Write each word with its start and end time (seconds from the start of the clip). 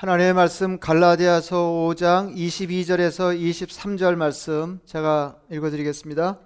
하나님의 0.00 0.32
말씀 0.32 0.80
갈라디아서 0.80 1.58
5장 1.58 2.34
22절에서 2.34 3.38
23절 3.38 4.14
말씀 4.14 4.80
제가 4.86 5.36
읽어드리겠습니다. 5.50 6.38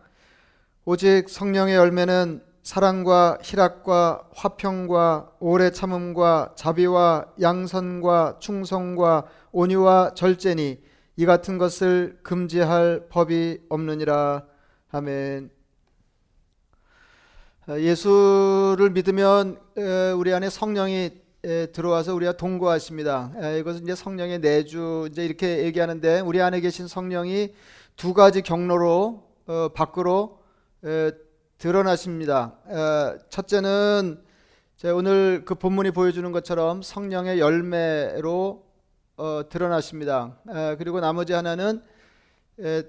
오직 0.84 1.28
성령의 1.28 1.76
열매는 1.76 2.42
사랑과 2.64 3.38
희락과 3.44 4.30
화평과 4.34 5.34
오래 5.38 5.70
참음과 5.70 6.54
자비와 6.56 7.26
양선과 7.40 8.38
충성과 8.40 9.28
온유와 9.52 10.14
절제니 10.16 10.80
이 11.14 11.24
같은 11.24 11.56
것을 11.56 12.18
금지할 12.24 13.06
법이 13.08 13.60
없느니라. 13.68 14.46
아멘. 14.90 15.50
예수를 17.68 18.90
믿으면 18.90 19.60
우리 20.16 20.34
안에 20.34 20.50
성령이 20.50 21.22
들어와서 21.72 22.14
우리가 22.14 22.32
동거하십니다. 22.38 23.32
이것은 23.60 23.82
이제 23.82 23.94
성령의 23.94 24.40
내주 24.40 25.06
이제 25.10 25.24
이렇게 25.24 25.64
얘기하는데 25.64 26.20
우리 26.20 26.40
안에 26.40 26.60
계신 26.60 26.88
성령이 26.88 27.52
두 27.96 28.14
가지 28.14 28.40
경로로 28.40 29.22
어, 29.46 29.68
밖으로 29.74 30.38
드러나십니다. 31.58 32.56
첫째는 33.28 34.22
오늘 34.94 35.44
그 35.44 35.54
본문이 35.54 35.90
보여주는 35.90 36.30
것처럼 36.32 36.82
성령의 36.82 37.38
열매로 37.40 38.64
어, 39.16 39.42
드러나십니다. 39.48 40.38
그리고 40.78 41.00
나머지 41.00 41.34
하나는 41.34 41.82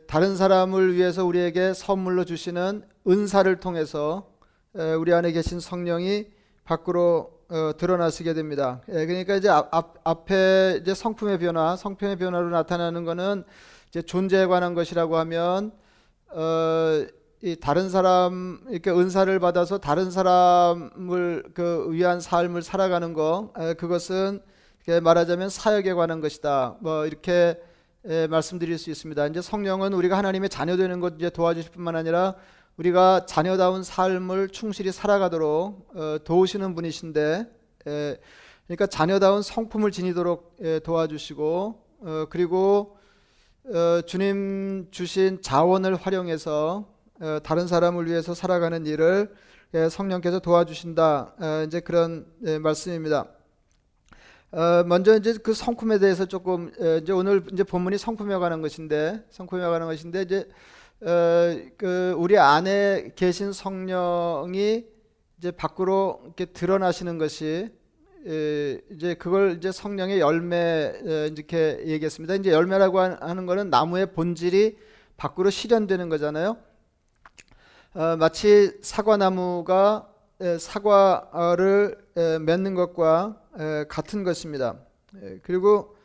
다른 0.07 0.35
사람을 0.37 0.95
위해서 0.95 1.25
우리에게 1.25 1.73
선물로 1.73 2.23
주시는 2.23 2.83
은사를 3.07 3.59
통해서 3.59 4.31
우리 4.73 5.13
안에 5.13 5.31
계신 5.33 5.59
성령이 5.59 6.27
밖으로 6.63 7.34
어, 7.47 7.71
드러나시게 7.77 8.33
됩니다. 8.33 8.81
예, 8.89 9.05
그러니까 9.05 9.35
이제 9.35 9.49
앞, 9.49 9.71
앞에 10.03 10.79
이제 10.81 10.93
성품의 10.95 11.39
변화, 11.39 11.75
성품의 11.75 12.17
변화로 12.17 12.49
나타나는 12.49 13.05
것은 13.05 13.43
이제 13.89 14.01
존재에 14.01 14.47
관한 14.47 14.73
것이라고 14.73 15.17
하면 15.17 15.71
어, 16.29 17.05
이 17.43 17.55
다른 17.55 17.89
사람 17.89 18.61
이렇게 18.69 18.89
은사를 18.89 19.39
받아서 19.39 19.77
다른 19.77 20.09
사람을 20.09 21.43
그 21.53 21.87
위한 21.91 22.19
삶을 22.19 22.63
살아가는 22.63 23.13
거 23.13 23.53
에, 23.59 23.75
그것은 23.75 24.41
말하자면 25.03 25.49
사역에 25.49 25.93
관한 25.93 26.21
것이다. 26.21 26.77
뭐 26.79 27.05
이렇게 27.05 27.59
에, 28.05 28.25
말씀드릴 28.27 28.79
수 28.79 28.89
있습니다. 28.89 29.27
이제 29.27 29.41
성령은 29.41 29.93
우리가 29.93 30.17
하나님의 30.17 30.49
자녀 30.49 30.77
되는 30.77 30.99
것 30.99 31.13
이제 31.17 31.29
도와주실 31.29 31.71
뿐만 31.71 31.95
아니라 31.95 32.35
우리가 32.77 33.25
자녀다운 33.25 33.83
삶을 33.83 34.49
충실히 34.49 34.91
살아가도록 34.91 35.95
어, 35.95 36.17
도우시는 36.25 36.75
분이신데 36.75 37.47
에, 37.87 38.17
그러니까 38.67 38.87
자녀다운 38.87 39.41
성품을 39.41 39.91
지니도록 39.91 40.57
에, 40.59 40.79
도와주시고 40.79 41.83
어, 42.01 42.25
그리고 42.29 42.97
어, 43.73 44.01
주님 44.05 44.89
주신 44.91 45.41
자원을 45.41 45.95
활용해서 45.95 46.85
어, 47.21 47.39
다른 47.43 47.67
사람을 47.67 48.07
위해서 48.07 48.33
살아가는 48.33 48.85
일을 48.85 49.33
에, 49.73 49.87
성령께서 49.87 50.39
도와주신다 50.39 51.35
에, 51.41 51.63
이제 51.67 51.79
그런 51.79 52.25
에, 52.45 52.59
말씀입니다. 52.59 53.25
어, 54.51 54.83
먼저 54.85 55.15
이제 55.15 55.33
그 55.41 55.53
성품에 55.53 55.99
대해서 55.99 56.25
조금 56.25 56.71
이제 57.01 57.13
오늘 57.13 57.43
이제 57.53 57.63
본문이 57.63 57.97
성품에 57.97 58.35
관한 58.35 58.61
것인데 58.61 59.23
성품에 59.29 59.61
관한 59.61 59.87
것인데 59.87 60.23
이제 60.23 60.49
어, 61.05 61.55
그 61.77 62.15
우리 62.17 62.35
안에 62.39 63.11
계신 63.15 63.53
성령이 63.53 64.85
이제 65.37 65.51
밖으로 65.51 66.19
이렇게 66.25 66.45
드러나시는 66.45 67.19
것이 67.19 67.69
에, 68.27 68.81
이제 68.89 69.13
그걸 69.13 69.55
이제 69.55 69.71
성령의 69.71 70.19
열매 70.19 70.57
에, 71.05 71.27
이렇게 71.27 71.83
얘기했습니다. 71.85 72.33
이제 72.33 72.51
열매라고 72.51 72.99
하는 72.99 73.45
것은 73.45 73.69
나무의 73.69 74.13
본질이 74.13 74.79
밖으로 75.15 75.51
실현되는 75.51 76.09
거잖아요. 76.09 76.57
어, 77.93 78.15
마치 78.17 78.71
사과나무가 78.81 80.11
에, 80.41 80.57
사과를 80.57 81.99
에, 82.17 82.39
맺는 82.39 82.73
것과 82.73 83.39
에, 83.59 83.85
같은 83.87 84.23
것입니다. 84.23 84.79
에, 85.21 85.37
그리고 85.43 85.95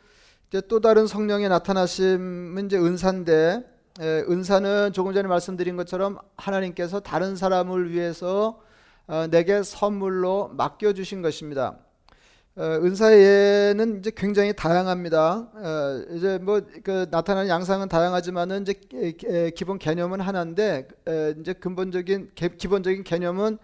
이제 0.49 0.61
또 0.67 0.79
다른 0.79 1.07
성령의 1.07 1.49
나타나심은 1.49 2.67
이제 2.67 2.77
은사인데 2.77 3.71
예, 3.99 4.23
은사는 4.29 4.93
조금 4.93 5.13
전에 5.13 5.27
말씀드린 5.27 5.75
것처럼 5.75 6.17
하나님께서 6.37 7.01
다른 7.01 7.35
사람을 7.35 7.91
위해서 7.91 8.61
어, 9.07 9.27
내게 9.29 9.63
선물로 9.63 10.51
맡겨 10.55 10.93
주신 10.93 11.21
것입니다. 11.21 11.77
어, 12.55 12.63
은사의 12.63 13.69
예는 13.69 13.99
이제 13.99 14.11
굉장히 14.15 14.53
다양합니다. 14.53 15.49
어, 15.53 16.05
이제 16.11 16.37
뭐 16.37 16.61
그 16.83 17.07
나타나는 17.11 17.49
양상은 17.49 17.89
다양하지만은 17.89 18.61
이제 18.61 19.51
기본 19.55 19.77
개념은 19.77 20.21
하나인데 20.21 20.87
이제 21.39 21.51
근본적인 21.53 22.31
기본적인 22.35 23.03
개념은 23.03 23.57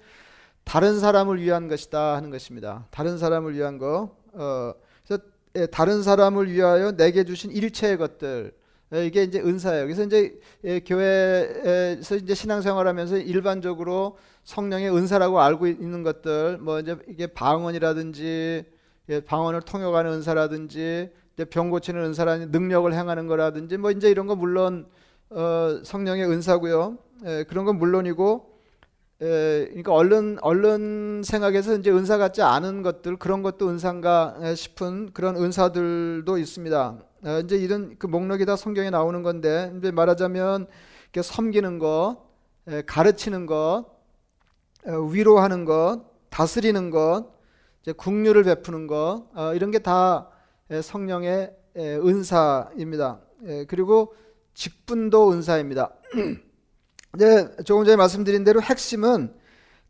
다른 0.66 1.00
사람을 1.00 1.40
위한 1.42 1.70
것이다 1.70 2.18
하는 2.18 2.32
것입니다. 2.32 2.86
다른 2.92 3.18
사람을 3.18 3.54
위한 3.54 3.78
거. 3.78 4.14
그래서 4.34 5.24
다른 5.72 6.04
사람을 6.04 6.52
위하여 6.52 6.92
내게 6.92 7.24
주신 7.24 7.52
일체의 7.52 7.98
것들. 7.98 8.54
예, 8.94 9.06
이게 9.06 9.24
이제 9.24 9.40
은사예요. 9.40 9.86
그래서 9.86 10.04
이제 10.04 10.40
예, 10.64 10.80
교회에서 10.80 12.16
이제 12.16 12.34
신앙생활하면서 12.34 13.18
일반적으로 13.18 14.18
성령의 14.44 14.96
은사라고 14.96 15.42
알고 15.42 15.68
있는 15.68 16.04
것들, 16.04 16.58
뭐 16.60 16.80
이제 16.80 16.96
이게 17.10 17.28
방언이라든지 17.28 18.64
예, 19.10 19.20
방언을 19.20 19.62
통역하는 19.62 20.12
은사라든지 20.14 21.10
병 21.50 21.70
고치는 21.70 22.02
은사라든지 22.02 22.58
능력을 22.58 22.92
행하는 22.94 23.28
거라든지 23.28 23.78
뭐 23.78 23.92
이제 23.92 24.10
이런 24.10 24.26
거 24.26 24.36
물론 24.36 24.88
어, 25.30 25.82
성령의 25.84 26.26
은사고요. 26.26 26.98
그런 27.48 27.66
건 27.66 27.78
물론이고, 27.80 28.58
그러니까 29.20 29.92
얼른 29.92 30.38
얼른 30.42 31.24
생각해서 31.26 31.76
이제 31.76 31.92
은사 31.92 32.18
같지 32.18 32.44
않은 32.44 32.84
것들 32.84 33.18
그런 33.18 33.42
것도 33.42 33.70
은사인가 33.70 34.54
싶은 34.56 35.12
그런 35.14 35.36
은사들도 35.36 36.38
있습니다. 36.38 37.07
어, 37.24 37.40
이제 37.44 37.58
이런 37.58 37.98
그 37.98 38.08
목록이 38.08 38.46
다 38.46 38.56
성경에 38.56 38.90
나오는 38.90 39.24
건데 39.24 39.74
이제 39.78 39.92
말하자면 39.92 40.68
섬기는 41.20 41.80
것, 41.80 42.18
가르치는 42.86 43.48
것, 43.48 43.86
어, 44.86 44.92
위로하는 45.12 45.66
것, 45.66 46.02
다스리는 46.30 46.92
것, 46.92 47.32
이제 47.82 47.92
국류를 47.92 48.44
베푸는 48.44 48.86
것 48.88 49.30
어, 49.34 49.54
이런 49.56 49.72
게 49.72 49.80
다 49.80 50.30
성령의 50.82 51.56
은사입니다. 51.78 53.22
그리고 53.70 54.14
직분도 54.54 55.32
은사입니다. 55.32 55.94
이제 57.16 57.56
조금 57.64 57.86
전에 57.86 57.96
말씀드린 57.96 58.44
대로 58.44 58.62
핵심은 58.62 59.34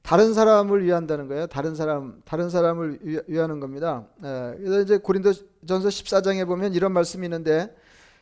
다른 0.03 0.33
사람을 0.33 0.83
위한다는 0.85 1.27
거예요. 1.27 1.47
다른 1.47 1.75
사람, 1.75 2.21
다른 2.25 2.49
사람을 2.49 2.99
위, 3.01 3.37
하는 3.37 3.59
겁니다. 3.59 4.05
예, 4.23 4.55
그래서 4.57 4.81
이제 4.81 4.97
고린도 4.97 5.33
전서 5.67 5.89
14장에 5.89 6.45
보면 6.45 6.73
이런 6.73 6.91
말씀이 6.93 7.25
있는데 7.25 7.73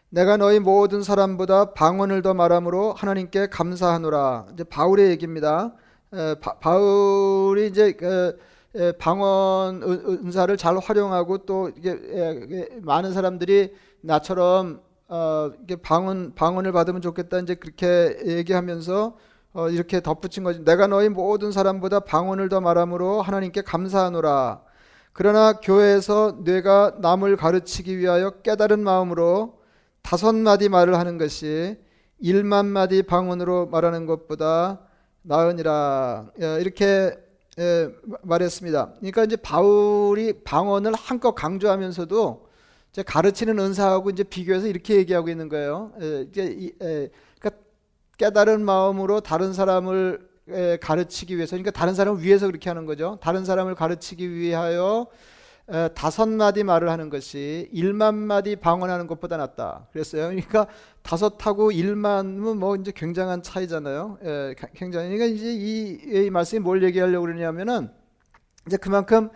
내가 0.10 0.38
너희 0.38 0.60
모든 0.60 1.04
사람보다 1.04 1.74
방언을 1.74 2.22
더 2.22 2.34
말함으로 2.34 2.94
하나님께 2.94 3.48
감사하노라. 3.48 4.48
이제 4.54 4.64
바울의 4.64 5.10
얘기입니다. 5.12 5.74
예, 6.14 6.36
바, 6.40 6.78
울이 6.78 7.68
이제 7.68 7.94
그, 7.94 8.38
예, 8.76 8.92
방언 8.94 9.84
은사를 9.84 10.56
잘 10.58 10.78
활용하고 10.78 11.40
또 11.40 11.70
이게 11.76 11.92
예, 11.92 12.68
많은 12.82 13.14
사람들이 13.14 13.74
나처럼 14.02 14.82
어, 15.08 15.52
방언 15.82 16.34
방언을 16.36 16.72
받으면 16.72 17.02
좋겠다 17.02 17.40
이제 17.40 17.56
그렇게 17.56 18.18
얘기하면서 18.26 19.18
어, 19.54 19.70
이렇게 19.70 20.02
덧붙인 20.02 20.44
거지. 20.44 20.64
내가 20.64 20.88
너희 20.88 21.10
모든 21.10 21.52
사람보다 21.52 22.02
방언을 22.02 22.50
더 22.50 22.62
말함으로 22.62 23.22
하나님께 23.22 23.62
감사하노라. 23.62 24.62
그러나 25.18 25.54
교회에서 25.54 26.44
내가 26.44 26.98
남을 27.00 27.38
가르치기 27.38 27.98
위하여 27.98 28.32
깨달은 28.32 28.84
마음으로 28.84 29.62
다섯 30.02 30.36
마디 30.36 30.68
말을 30.68 31.00
하는 31.00 31.18
것이 31.18 31.78
일만 32.20 32.66
마디 32.66 33.02
방언으로 33.02 33.68
말하는 33.68 34.08
것보다 34.08 34.82
나으니라. 35.22 36.32
예, 36.42 36.60
이렇게 36.60 37.18
예, 37.58 37.90
말했습니다. 38.24 38.96
그러니까 38.98 39.24
이제 39.24 39.38
바울이 39.38 40.44
방언을 40.44 40.94
한껏 40.94 41.34
강조하면서도 41.34 42.50
이제 42.92 43.02
가르치는 43.02 43.58
은사하고 43.58 44.10
이제 44.10 44.24
비교해서 44.24 44.68
이렇게 44.68 44.98
얘기하고 44.98 45.30
있는 45.30 45.48
거예요. 45.48 45.94
예, 46.02 46.28
이제 46.30 47.10
깨달은 48.18 48.66
마음으로 48.66 49.22
다른 49.22 49.54
사람을 49.54 50.28
가르치기 50.82 51.36
위해서 51.36 51.52
그러니까 51.52 51.72
다른 51.72 51.94
사람을 51.96 52.22
위해서 52.22 52.48
그렇게 52.48 52.70
하는 52.70 52.86
거죠. 52.86 53.18
다른 53.22 53.46
사람을 53.46 53.76
가르치기 53.76 54.32
위하여 54.32 55.08
다섯 55.96 56.30
마디 56.30 56.64
말을 56.64 56.90
하는 56.90 57.10
것이 57.10 57.68
일만 57.72 58.14
마디 58.16 58.56
방언하는 58.56 59.08
것보다 59.08 59.38
낫다. 59.38 59.88
그랬어요. 59.92 60.28
그러니까 60.28 60.68
다섯하고 61.02 61.72
일만은 61.72 62.58
뭐 62.58 62.76
이제 62.76 62.92
굉장한 62.96 63.42
차이잖아요. 63.42 64.20
굉장히 64.76 65.18
그러니까 65.18 65.26
이제 65.26 65.52
이, 65.52 66.26
이 66.26 66.30
말씀이 66.30 66.60
뭘 66.60 66.84
얘기하려고 66.84 67.26
그러냐면은 67.26 67.90
이제 68.68 68.78
그만큼 68.78 69.30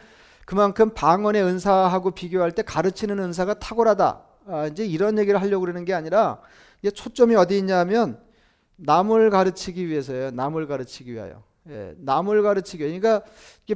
그만큼 0.45 0.91
방언의 0.95 1.43
은사하고 1.43 2.11
비교할 2.11 2.51
때 2.51 2.63
가르치는 2.63 3.19
은사가 3.19 3.59
탁월하다. 3.59 4.21
아, 4.47 4.65
이제 4.65 4.83
이런 4.85 5.19
얘기를 5.19 5.39
하려고 5.39 5.61
그러는 5.61 5.85
게 5.85 5.93
아니라 5.93 6.39
이게 6.81 6.89
초점이 6.89 7.35
어디 7.35 7.57
있냐면 7.59 8.19
남을 8.79 9.29
가르치기 9.29 9.87
위해서예요. 9.87 10.31
남을 10.31 10.67
가르치기 10.67 11.13
위하여. 11.13 11.43
예, 11.69 11.93
남을 11.97 12.41
가르치기. 12.41 12.83
그러니까 12.83 13.21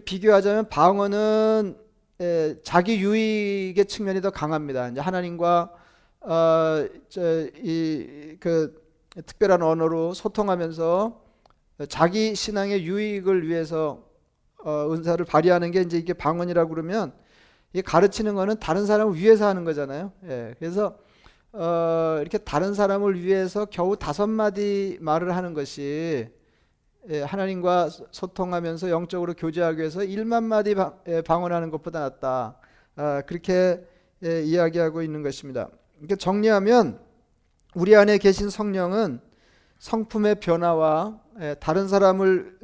비교하자면 0.06 0.70
방언은 0.70 1.78
예, 2.22 2.58
자기 2.64 3.00
유익의 3.00 3.86
측면이 3.86 4.22
더 4.22 4.30
강합니다. 4.30 4.90
이제 4.90 5.02
하나님과 5.02 5.74
어, 6.22 6.88
이그 7.64 8.82
특별한 9.26 9.62
언어로 9.62 10.14
소통하면서 10.14 11.22
자기 11.90 12.34
신앙의 12.34 12.86
유익을 12.86 13.48
위해서 13.48 14.04
어, 14.64 14.90
은사를 14.94 15.24
발휘하는 15.26 15.72
게 15.72 15.82
이제 15.82 15.98
이게 15.98 16.14
방언이라고 16.14 16.70
그러면 16.70 17.14
이 17.74 17.82
가르치는 17.82 18.36
거는 18.36 18.60
다른 18.60 18.86
사람을 18.86 19.16
위해서 19.18 19.48
하는 19.48 19.66
거잖아요. 19.66 20.14
예, 20.26 20.56
그래서 20.58 20.98
어, 21.56 22.18
이렇게 22.20 22.40
다른 22.40 22.74
사람을 22.74 23.22
위해서 23.24 23.66
겨우 23.66 23.96
다섯 23.96 24.26
마디 24.26 24.98
말을 25.00 25.36
하는 25.36 25.54
것이 25.54 26.28
예, 27.10 27.22
하나님과 27.22 27.90
소통하면서 28.12 28.90
영적으로 28.90 29.34
교제하기 29.36 29.78
위해서 29.78 30.00
1만 30.00 30.44
마디 30.46 30.74
예, 31.08 31.22
방언하는 31.22 31.70
것보다 31.70 32.00
낫다. 32.00 32.58
아, 32.96 33.22
그렇게 33.28 33.86
예, 34.24 34.42
이야기하고 34.42 35.04
있는 35.04 35.22
것입니다. 35.22 35.70
이렇게 36.00 36.16
정리하면 36.16 37.00
우리 37.76 37.96
안에 37.96 38.18
계신 38.18 38.50
성령은 38.50 39.20
성품의 39.78 40.36
변화와 40.36 41.20
다른 41.60 41.90
사람을 41.90 42.58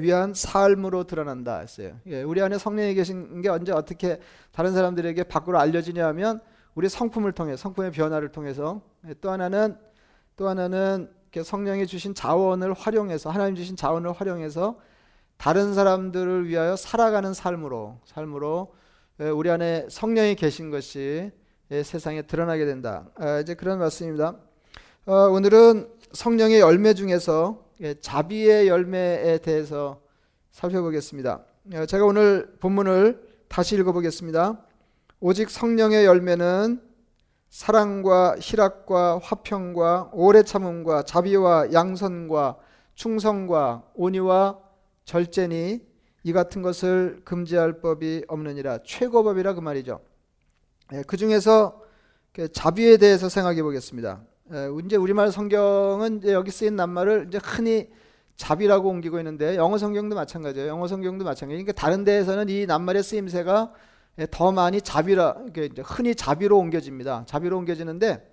위한 0.00 0.34
삶으로 0.34 1.04
드러난다 1.04 1.60
했어요. 1.60 1.98
우리 2.26 2.42
안에 2.42 2.58
성령이 2.58 2.94
계신 2.94 3.40
게 3.40 3.48
언제 3.48 3.72
어떻게 3.72 4.18
다른 4.52 4.74
사람들에게 4.74 5.22
밖으로 5.24 5.58
알려지냐 5.58 6.06
하면 6.08 6.40
우리 6.76 6.90
성품을 6.90 7.32
통해 7.32 7.56
성품의 7.56 7.90
변화를 7.90 8.28
통해서 8.28 8.82
또 9.22 9.30
하나는 9.30 9.78
또 10.36 10.46
하나는 10.46 11.10
성령이 11.42 11.86
주신 11.86 12.14
자원을 12.14 12.74
활용해서 12.74 13.30
하나님 13.30 13.54
주신 13.54 13.76
자원을 13.76 14.12
활용해서 14.12 14.78
다른 15.38 15.72
사람들을 15.72 16.46
위하여 16.46 16.76
살아가는 16.76 17.32
삶으로 17.32 17.98
삶으로 18.04 18.74
우리 19.34 19.50
안에 19.50 19.86
성령이 19.88 20.34
계신 20.34 20.70
것이 20.70 21.30
세상에 21.70 22.22
드러나게 22.22 22.66
된다. 22.66 23.06
아, 23.14 23.40
이제 23.40 23.54
그런 23.54 23.78
말씀입니다. 23.78 24.36
어, 25.06 25.12
오늘은 25.30 25.88
성령의 26.12 26.60
열매 26.60 26.92
중에서 26.92 27.64
자비의 28.02 28.68
열매에 28.68 29.38
대해서 29.38 30.02
살펴보겠습니다. 30.52 31.42
어, 31.74 31.86
제가 31.86 32.04
오늘 32.04 32.54
본문을 32.60 33.26
다시 33.48 33.76
읽어보겠습니다. 33.76 34.65
오직 35.18 35.48
성령의 35.48 36.04
열매는 36.04 36.82
사랑과 37.48 38.36
희락과 38.38 39.18
화평과 39.22 40.10
오래 40.12 40.42
참음과 40.42 41.04
자비와 41.04 41.72
양선과 41.72 42.56
충성과 42.94 43.84
온유와 43.94 44.58
절제니 45.06 45.80
이 46.22 46.32
같은 46.32 46.60
것을 46.60 47.22
금지할 47.24 47.80
법이 47.80 48.24
없느니라 48.28 48.80
최고법이라 48.84 49.54
그 49.54 49.60
말이죠. 49.60 50.00
예, 50.92 51.02
그 51.06 51.16
중에서 51.16 51.80
그 52.34 52.52
자비에 52.52 52.98
대해서 52.98 53.30
생각해 53.30 53.62
보겠습니다. 53.62 54.20
예, 54.52 54.68
이제 54.84 54.96
우리말 54.96 55.32
성경은 55.32 56.18
이제 56.18 56.34
여기 56.34 56.50
쓰인 56.50 56.76
낱말을 56.76 57.26
이제 57.28 57.38
흔히 57.42 57.88
자비라고 58.36 58.90
옮기고 58.90 59.18
있는데 59.18 59.56
영어 59.56 59.78
성경도 59.78 60.14
마찬가지예요. 60.14 60.68
영어 60.68 60.86
성경도 60.86 61.24
마찬가지. 61.24 61.62
그러니까 61.62 61.72
다른 61.72 62.04
데에서는 62.04 62.50
이 62.50 62.66
낱말의 62.66 63.02
쓰임새가 63.02 63.72
예, 63.72 63.86
더 64.30 64.50
많이 64.52 64.80
자비라 64.80 65.36
흔히 65.84 66.14
자비로 66.14 66.58
옮겨집니다. 66.58 67.24
자비로 67.26 67.58
옮겨지는데 67.58 68.32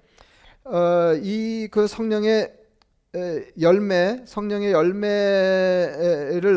어, 0.66 1.14
이 1.22 1.68
그 1.72 1.88
성령의 1.88 2.54
열매, 3.60 4.24
성령의 4.26 4.72
열매를 4.72 6.56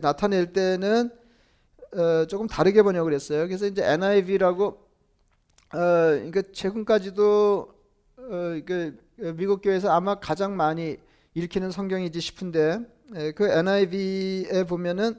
나타, 0.00 0.28
낼 0.28 0.52
때는 0.52 1.10
어, 1.92 2.24
조금 2.26 2.46
다르게 2.46 2.82
번역을 2.82 3.12
했어요. 3.12 3.46
그래서 3.46 3.66
이제 3.66 3.84
NIV라고 3.84 4.64
어, 4.66 4.78
그러니까 5.72 6.42
최근까지도 6.52 7.74
어, 8.16 8.60
그 8.64 8.96
미국 9.36 9.60
교회에서 9.60 9.90
아마 9.90 10.14
가장 10.14 10.56
많이 10.56 10.96
읽히는 11.34 11.70
성경이지 11.70 12.20
싶은데 12.20 12.80
그 13.34 13.48
NIV에 13.48 14.64
보면은 14.64 15.18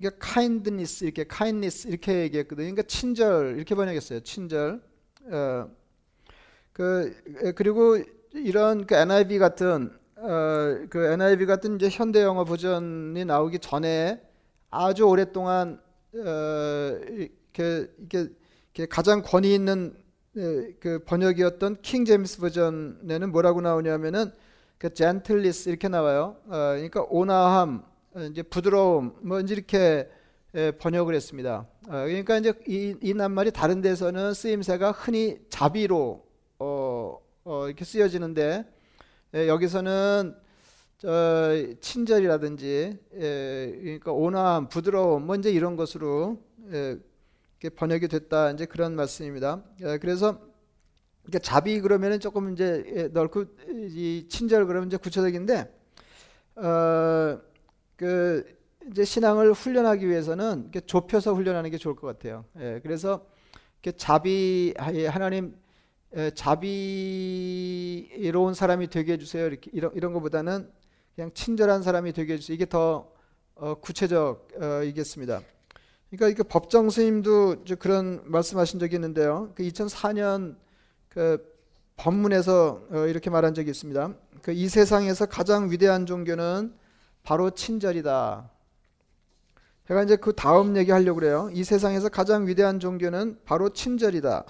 이게 0.00 0.10
kindness 0.18 1.04
이렇게 1.04 1.24
kindness 1.24 1.86
이렇게 1.86 2.22
얘기했거든요. 2.22 2.64
그러니까 2.64 2.82
친절 2.84 3.56
이렇게 3.56 3.74
번역했어요. 3.74 4.20
친절. 4.20 4.82
어, 5.30 5.70
그 6.72 7.52
그리고 7.54 7.98
이런 8.32 8.86
그 8.86 8.94
NIV 8.94 9.38
같은 9.38 9.92
어, 10.16 10.86
그 10.88 11.04
NIV 11.04 11.44
같은 11.44 11.76
이제 11.76 11.90
현대 11.90 12.22
영어 12.22 12.44
버전이 12.44 13.26
나오기 13.26 13.58
전에 13.58 14.22
아주 14.70 15.04
오랫동안 15.04 15.78
어, 16.14 16.98
이렇게, 17.08 17.86
이렇게, 17.98 18.32
이렇게 18.72 18.86
가장 18.88 19.20
권위 19.22 19.54
있는 19.54 19.94
그 20.32 21.02
번역이었던 21.06 21.82
킹 21.82 22.06
제임스 22.06 22.40
버전에는 22.40 23.32
뭐라고 23.32 23.60
나오냐면은 23.60 24.32
그 24.78 24.94
젠틀리스 24.94 25.68
이렇게 25.68 25.88
나와요. 25.88 26.36
어, 26.46 26.50
그러니까 26.50 27.04
온화함, 27.10 27.82
어, 27.84 27.89
이제 28.30 28.42
부드러움 28.42 29.14
뭐 29.22 29.40
이제 29.40 29.54
이렇게 29.54 30.08
예, 30.56 30.72
번역을 30.72 31.14
했습니다. 31.14 31.66
어, 31.86 31.90
그러니까 31.90 32.38
이제 32.38 32.52
이, 32.66 32.96
이 33.00 33.14
낱말이 33.14 33.52
다른 33.52 33.80
데서는 33.80 34.34
쓰임새가 34.34 34.90
흔히 34.90 35.38
자비로 35.48 36.26
어, 36.58 37.18
어, 37.44 37.66
이렇게 37.68 37.84
쓰여지는데 37.84 38.64
예, 39.34 39.46
여기서는 39.46 40.34
저 40.98 41.52
친절이라든지 41.80 42.98
예, 43.14 43.78
그러니까 43.80 44.12
온화함, 44.12 44.68
부드러움 44.68 45.26
뭐 45.26 45.36
이제 45.36 45.52
이런 45.52 45.76
것으로 45.76 46.42
예, 46.72 46.98
번역이 47.76 48.08
됐다 48.08 48.50
이제 48.50 48.66
그런 48.66 48.96
말씀입니다. 48.96 49.62
예, 49.82 49.98
그래서 49.98 50.40
이렇게 51.22 51.38
자비 51.38 51.80
그러면은 51.80 52.18
조금 52.18 52.52
이제 52.52 52.82
예, 52.88 53.02
넓고 53.06 53.44
이 53.68 54.26
친절 54.28 54.66
그러면 54.66 54.88
이제 54.88 54.96
구체적인데 54.96 55.72
어. 56.56 57.49
그 58.00 58.44
이제 58.90 59.04
신앙을 59.04 59.52
훈련하기 59.52 60.08
위해서는 60.08 60.62
이렇게 60.62 60.80
좁혀서 60.80 61.34
훈련하는 61.34 61.68
게 61.70 61.76
좋을 61.76 61.94
것 61.94 62.06
같아요. 62.06 62.46
예, 62.58 62.80
그래서 62.82 63.26
이렇게 63.82 63.94
자비 63.94 64.72
하나님 64.78 65.54
예, 66.16 66.30
자비로운 66.34 66.64
사람이 68.54 68.88
되게 68.88 69.12
해주세요. 69.12 69.46
이렇게 69.46 69.70
이런 69.74 69.92
이런 69.94 70.14
것보다는 70.14 70.70
그냥 71.14 71.30
친절한 71.34 71.82
사람이 71.82 72.14
되게 72.14 72.32
해주세요. 72.32 72.54
이게 72.54 72.64
더 72.66 73.12
어, 73.54 73.74
구체적이겠습니다. 73.74 75.42
그러니까 76.08 76.28
이게 76.28 76.42
법정 76.42 76.88
스님도 76.88 77.64
그런 77.78 78.22
말씀하신 78.24 78.80
적이 78.80 78.94
있는데요. 78.94 79.52
그 79.54 79.62
2004년 79.62 80.56
그 81.10 81.54
법문에서 81.98 82.86
어, 82.92 83.06
이렇게 83.08 83.28
말한 83.28 83.52
적이 83.52 83.68
있습니다. 83.72 84.14
그 84.40 84.52
이 84.54 84.70
세상에서 84.70 85.26
가장 85.26 85.70
위대한 85.70 86.06
종교는 86.06 86.79
바로 87.22 87.50
친절이다. 87.50 88.50
제가 89.88 90.02
이제 90.04 90.16
그 90.16 90.34
다음 90.34 90.76
얘기 90.76 90.90
하려고 90.90 91.20
그래요. 91.20 91.50
이 91.52 91.64
세상에서 91.64 92.08
가장 92.08 92.46
위대한 92.46 92.78
종교는 92.78 93.40
바로 93.44 93.70
친절이다. 93.70 94.44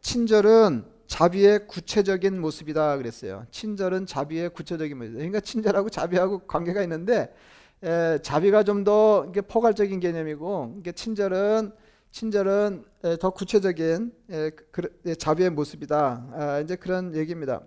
친절은 0.00 0.84
자비의 1.06 1.66
구체적인 1.66 2.40
모습이다 2.40 2.96
그랬어요. 2.96 3.44
친절은 3.50 4.06
자비의 4.06 4.50
구체적인 4.50 4.96
모습. 4.96 5.12
그러니까 5.14 5.40
친절하고 5.40 5.90
자비하고 5.90 6.46
관계가 6.46 6.82
있는데 6.82 7.34
에, 7.82 8.18
자비가 8.22 8.62
좀더 8.62 9.32
포괄적인 9.48 10.00
개념이고, 10.00 10.76
이게 10.78 10.92
친절은 10.92 11.72
친절은 12.10 12.84
에, 13.04 13.16
더 13.16 13.30
구체적인 13.30 14.12
에, 14.30 14.50
그, 14.70 15.16
자비의 15.18 15.50
모습이다. 15.50 16.26
아, 16.32 16.60
이제 16.60 16.76
그런 16.76 17.14
얘기입니다. 17.14 17.62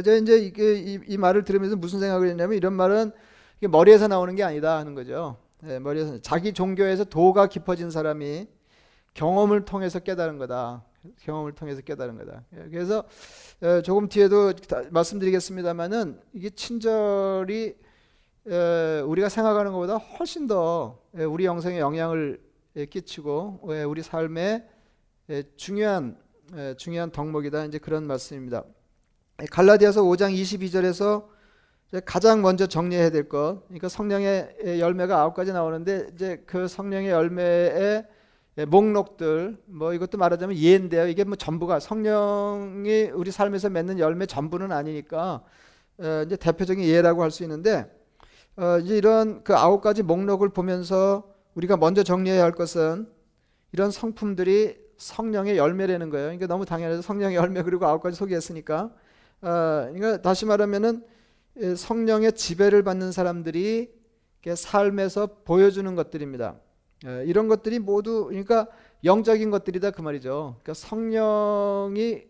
이제 0.00 0.18
이제 0.18 0.38
이게 0.38 0.74
이, 0.74 1.00
이 1.06 1.16
말을 1.16 1.44
들으면서 1.44 1.76
무슨 1.76 2.00
생각을 2.00 2.28
했냐면 2.28 2.56
이런 2.56 2.72
말은 2.72 3.12
이게 3.58 3.66
머리에서 3.66 4.06
나오는 4.06 4.34
게 4.36 4.44
아니다 4.44 4.78
하는 4.78 4.94
거죠. 4.94 5.36
네, 5.60 5.80
머리에서 5.80 6.20
자기 6.20 6.52
종교에서 6.52 7.04
도가 7.04 7.48
깊어진 7.48 7.90
사람이 7.90 8.46
경험을 9.14 9.64
통해서 9.64 9.98
깨달은 9.98 10.38
거다. 10.38 10.84
경험을 11.22 11.52
통해서 11.52 11.80
깨달은 11.80 12.18
거다. 12.18 12.44
예, 12.54 12.68
그래서 12.70 13.04
어, 13.60 13.82
조금 13.82 14.08
뒤에도 14.08 14.52
말씀드리겠습니다만은 14.90 16.20
이게 16.32 16.50
친절이 16.50 17.74
어, 18.46 19.04
우리가 19.06 19.28
생각하는 19.28 19.72
것보다 19.72 19.96
훨씬 19.96 20.46
더 20.46 21.00
예, 21.18 21.24
우리 21.24 21.44
영성에 21.44 21.80
영향을 21.80 22.40
예, 22.76 22.86
끼치고 22.86 23.60
우리 23.88 24.02
삶에 24.02 24.68
중요한 25.56 26.16
중요한 26.76 27.10
덕목이다. 27.10 27.64
이제 27.64 27.78
그런 27.78 28.06
말씀입니다. 28.06 28.64
갈라디아서 29.50 30.02
5장 30.02 30.32
22절에서 30.32 31.37
가장 32.04 32.42
먼저 32.42 32.66
정리해야 32.66 33.10
될 33.10 33.28
것. 33.28 33.62
그러니까 33.66 33.88
성령의 33.88 34.78
열매가 34.80 35.18
아홉 35.18 35.34
가지 35.34 35.52
나오는데 35.52 36.08
이제 36.14 36.42
그 36.46 36.68
성령의 36.68 37.10
열매의 37.10 38.06
예, 38.58 38.64
목록들 38.64 39.56
뭐 39.66 39.94
이것도 39.94 40.18
말하자면 40.18 40.56
예인데요. 40.56 41.06
이게 41.06 41.24
뭐 41.24 41.36
전부가 41.36 41.78
성령이 41.80 43.10
우리 43.14 43.30
삶에서 43.30 43.70
맺는 43.70 44.00
열매 44.00 44.26
전부는 44.26 44.72
아니니까 44.72 45.42
어, 45.98 46.22
이제 46.26 46.36
대표적인 46.36 46.84
예라고 46.84 47.22
할 47.22 47.30
수 47.30 47.44
있는데 47.44 47.86
어, 48.56 48.78
이제 48.78 48.96
이런 48.96 49.44
그 49.44 49.54
아홉 49.56 49.80
가지 49.80 50.02
목록을 50.02 50.48
보면서 50.50 51.32
우리가 51.54 51.76
먼저 51.76 52.02
정리해야 52.02 52.42
할 52.42 52.52
것은 52.52 53.08
이런 53.72 53.90
성품들이 53.92 54.76
성령의 54.96 55.56
열매라는 55.56 56.10
거예요. 56.10 56.26
그러니까 56.26 56.48
너무 56.48 56.64
당연해서 56.66 57.00
성령의 57.02 57.36
열매 57.36 57.62
그리고 57.62 57.86
아홉 57.86 58.02
가지 58.02 58.16
소개했으니까 58.16 58.90
어, 59.40 59.88
그러니까 59.92 60.20
다시 60.20 60.44
말하면은 60.46 61.04
성령의 61.76 62.32
지배를 62.32 62.82
받는 62.82 63.12
사람들이 63.12 63.92
삶에서 64.54 65.40
보여주는 65.44 65.94
것들입니다. 65.94 66.56
예, 67.06 67.24
이런 67.26 67.48
것들이 67.48 67.78
모두 67.78 68.26
그러니까 68.26 68.66
영적인 69.04 69.50
것들이다 69.50 69.90
그 69.90 70.00
말이죠. 70.00 70.56
그러니까 70.62 70.74
성령이 70.74 72.26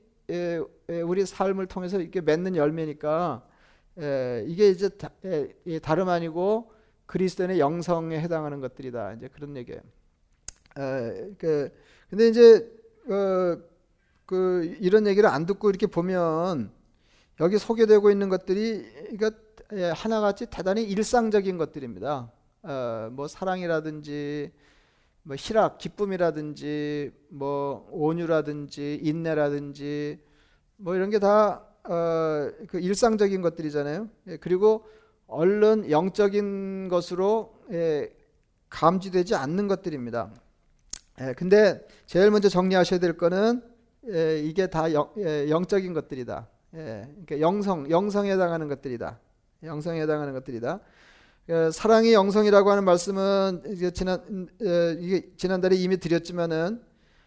우리 1.05 1.27
삶을 1.27 1.67
통해서 1.67 2.01
이렇게 2.01 2.21
맺는 2.21 2.57
열매니까 2.57 3.47
이게 4.47 4.71
이제 4.71 4.91
다름 5.81 6.09
아니고 6.09 6.73
그리스도인의 7.07 7.61
영성에 7.61 8.21
해당하는 8.21 8.61
것들이다. 8.61 9.15
이제 9.15 9.29
그런 9.29 9.57
얘기예요. 9.57 9.81
그 11.39 11.71
근데 12.11 12.29
이제 12.29 12.71
어, 13.09 13.59
그 14.27 14.77
이런 14.81 15.07
얘기를 15.07 15.29
안 15.29 15.47
듣고 15.47 15.71
이렇게 15.71 15.87
보면 15.87 16.71
여기 17.41 17.59
소개되고 17.59 18.11
있는 18.11 18.29
것들이 18.29 18.85
그러니까 19.17 19.31
하나같이 19.95 20.47
대단히 20.47 20.83
일상적인 20.83 21.57
것들입니다. 21.57 22.31
어, 22.63 23.09
뭐 23.13 23.29
사랑이라든지 23.29 24.51
뭐 25.23 25.37
희락, 25.39 25.79
기쁨이라든지 25.79 27.13
뭐 27.29 27.89
온유라든지 27.93 29.01
인내라든지 29.03 30.19
뭐 30.77 30.95
이런 30.95 31.11
게다 31.11 31.65
어, 31.85 32.51
그 32.69 32.81
일상적인 32.81 33.41
것들이잖아요. 33.41 34.09
예, 34.29 34.37
그리고 34.39 34.87
얼른 35.27 35.91
영적인 35.91 36.89
것으로 36.89 37.55
예, 37.73 38.11
감지되지 38.69 39.35
않는 39.35 39.69
것들입니다. 39.69 40.33
예, 41.21 41.35
근데 41.35 41.87
제일 42.07 42.31
먼저 42.31 42.49
정리하셔야 42.49 42.99
될 42.99 43.17
거는 43.17 43.63
예, 44.11 44.41
이게 44.41 44.67
다 44.67 44.93
영, 44.93 45.11
예, 45.19 45.49
영적인 45.49 45.95
것들이다. 45.95 46.49
예, 46.75 47.09
그러니까 47.25 47.41
영성, 47.41 47.91
영성에 47.91 48.33
해당하는 48.33 48.69
것들이다. 48.69 49.19
영성에 49.63 50.01
해당하는 50.03 50.33
것들이다. 50.35 50.81
예, 51.51 51.71
사랑이 51.71 52.13
영성이라고 52.13 52.71
하는 52.71 52.85
말씀은 52.85 53.63
지난 53.95 54.49
예, 54.63 54.97
이게 55.01 55.31
지난달에 55.37 55.77
이미 55.77 55.97
드렸지만은 55.97 56.83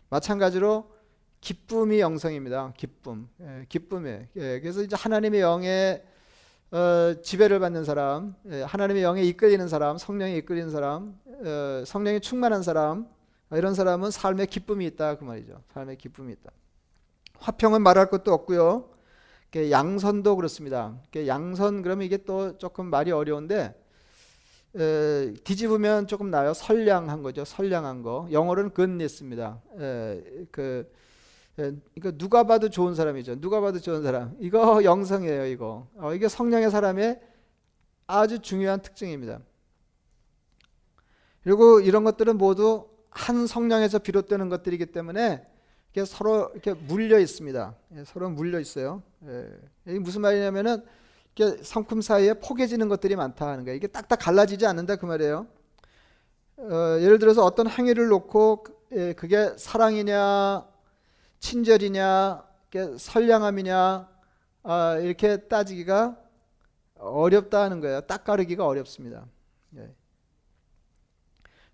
마찬가지로 0.10 0.92
기쁨이 1.40 2.00
영성입니다. 2.00 2.74
기쁨, 2.78 3.28
예, 3.42 3.66
기쁨에. 3.68 4.30
예, 4.36 4.60
그래서 4.60 4.84
이제 4.84 4.96
하나님의 4.96 5.42
영에 5.42 6.04
어, 6.72 7.16
지배를 7.22 7.60
받는 7.60 7.84
사람, 7.84 8.36
예, 8.50 8.62
하나님의 8.62 9.04
영에 9.04 9.24
이끌리는 9.24 9.68
사람, 9.68 9.98
성령에 9.98 10.38
이끌리는 10.38 10.70
사람, 10.70 11.20
어, 11.26 11.84
성령에 11.86 12.20
충만한 12.20 12.64
사람, 12.64 13.08
이런 13.52 13.74
사람은 13.74 14.12
삶에 14.12 14.46
기쁨이 14.46 14.86
있다 14.86 15.16
그 15.16 15.26
말이죠. 15.26 15.62
삶에 15.74 15.96
기쁨이 15.96 16.32
있다. 16.32 16.52
화평은 17.40 17.82
말할 17.82 18.10
것도 18.10 18.32
없고요. 18.32 18.91
양선도 19.54 20.36
그렇습니다. 20.38 20.98
양선 21.16 21.82
그러면 21.82 22.06
이게 22.06 22.18
또 22.18 22.58
조금 22.58 22.86
말이 22.86 23.12
어려운데 23.12 23.76
에, 24.76 25.34
뒤집으면 25.44 26.08
조금 26.08 26.32
나요. 26.32 26.54
선량한 26.54 27.22
거죠. 27.24 27.44
선량한 27.44 28.04
거. 28.04 28.28
영어로는 28.32 28.72
goodness입니다. 28.74 29.62
에, 29.78 30.24
그 30.52 30.90
에, 31.60 31.74
이거 31.96 32.12
누가 32.12 32.44
봐도 32.44 32.70
좋은 32.70 32.96
사람이죠. 32.96 33.42
누가 33.42 33.60
봐도 33.60 33.80
좋은 33.80 34.02
사람. 34.04 34.36
이거 34.40 34.84
영성이에요. 34.84 35.48
이거. 35.48 35.88
어, 35.98 36.14
이게 36.14 36.30
성령의 36.30 36.72
사람의 36.72 37.20
아주 38.08 38.40
중요한 38.40 38.82
특징입니다. 38.82 39.40
그리고 41.44 41.82
이런 41.82 42.06
것들은 42.06 42.38
모두 42.38 42.88
한 43.10 43.48
성령에서 43.48 44.00
비롯되는 44.00 44.48
것들이기 44.48 44.88
때문에 44.88 45.46
이게 45.92 46.06
서로 46.06 46.50
이렇게 46.54 46.74
물려 46.74 47.20
있습니다. 47.20 47.76
예, 47.98 48.04
서로 48.06 48.30
물려 48.30 48.60
있어요. 48.60 49.04
예. 49.28 50.00
무슨 50.00 50.22
말이냐면은 50.22 50.84
이게 51.36 51.58
성품 51.64 52.02
사이에 52.02 52.34
포개지는 52.36 52.88
것들이 52.88 53.16
많다 53.16 53.48
하는 53.48 53.66
거예요. 53.66 53.76
이게 53.76 53.88
딱딱 53.88 54.20
갈라지지 54.20 54.66
않는다 54.66 54.96
그 54.96 55.06
말이에요. 55.06 55.48
어, 56.58 56.98
예를 57.00 57.20
들어서 57.20 57.44
어떤 57.44 57.68
행위를 57.68 58.08
놓고 58.08 58.66
예, 58.94 59.14
그게 59.14 59.54
사랑이냐 59.58 60.66
친절이냐 61.40 62.44
선량함이냐 62.98 64.10
아, 64.64 64.98
이렇게 64.98 65.38
따지기가 65.48 66.18
어렵다 66.96 67.64
하는 67.64 67.82
거예요. 67.82 68.02
딱 68.02 68.24
가르기가 68.24 68.66
어렵습니다. 68.66 69.26
예. 69.76 69.90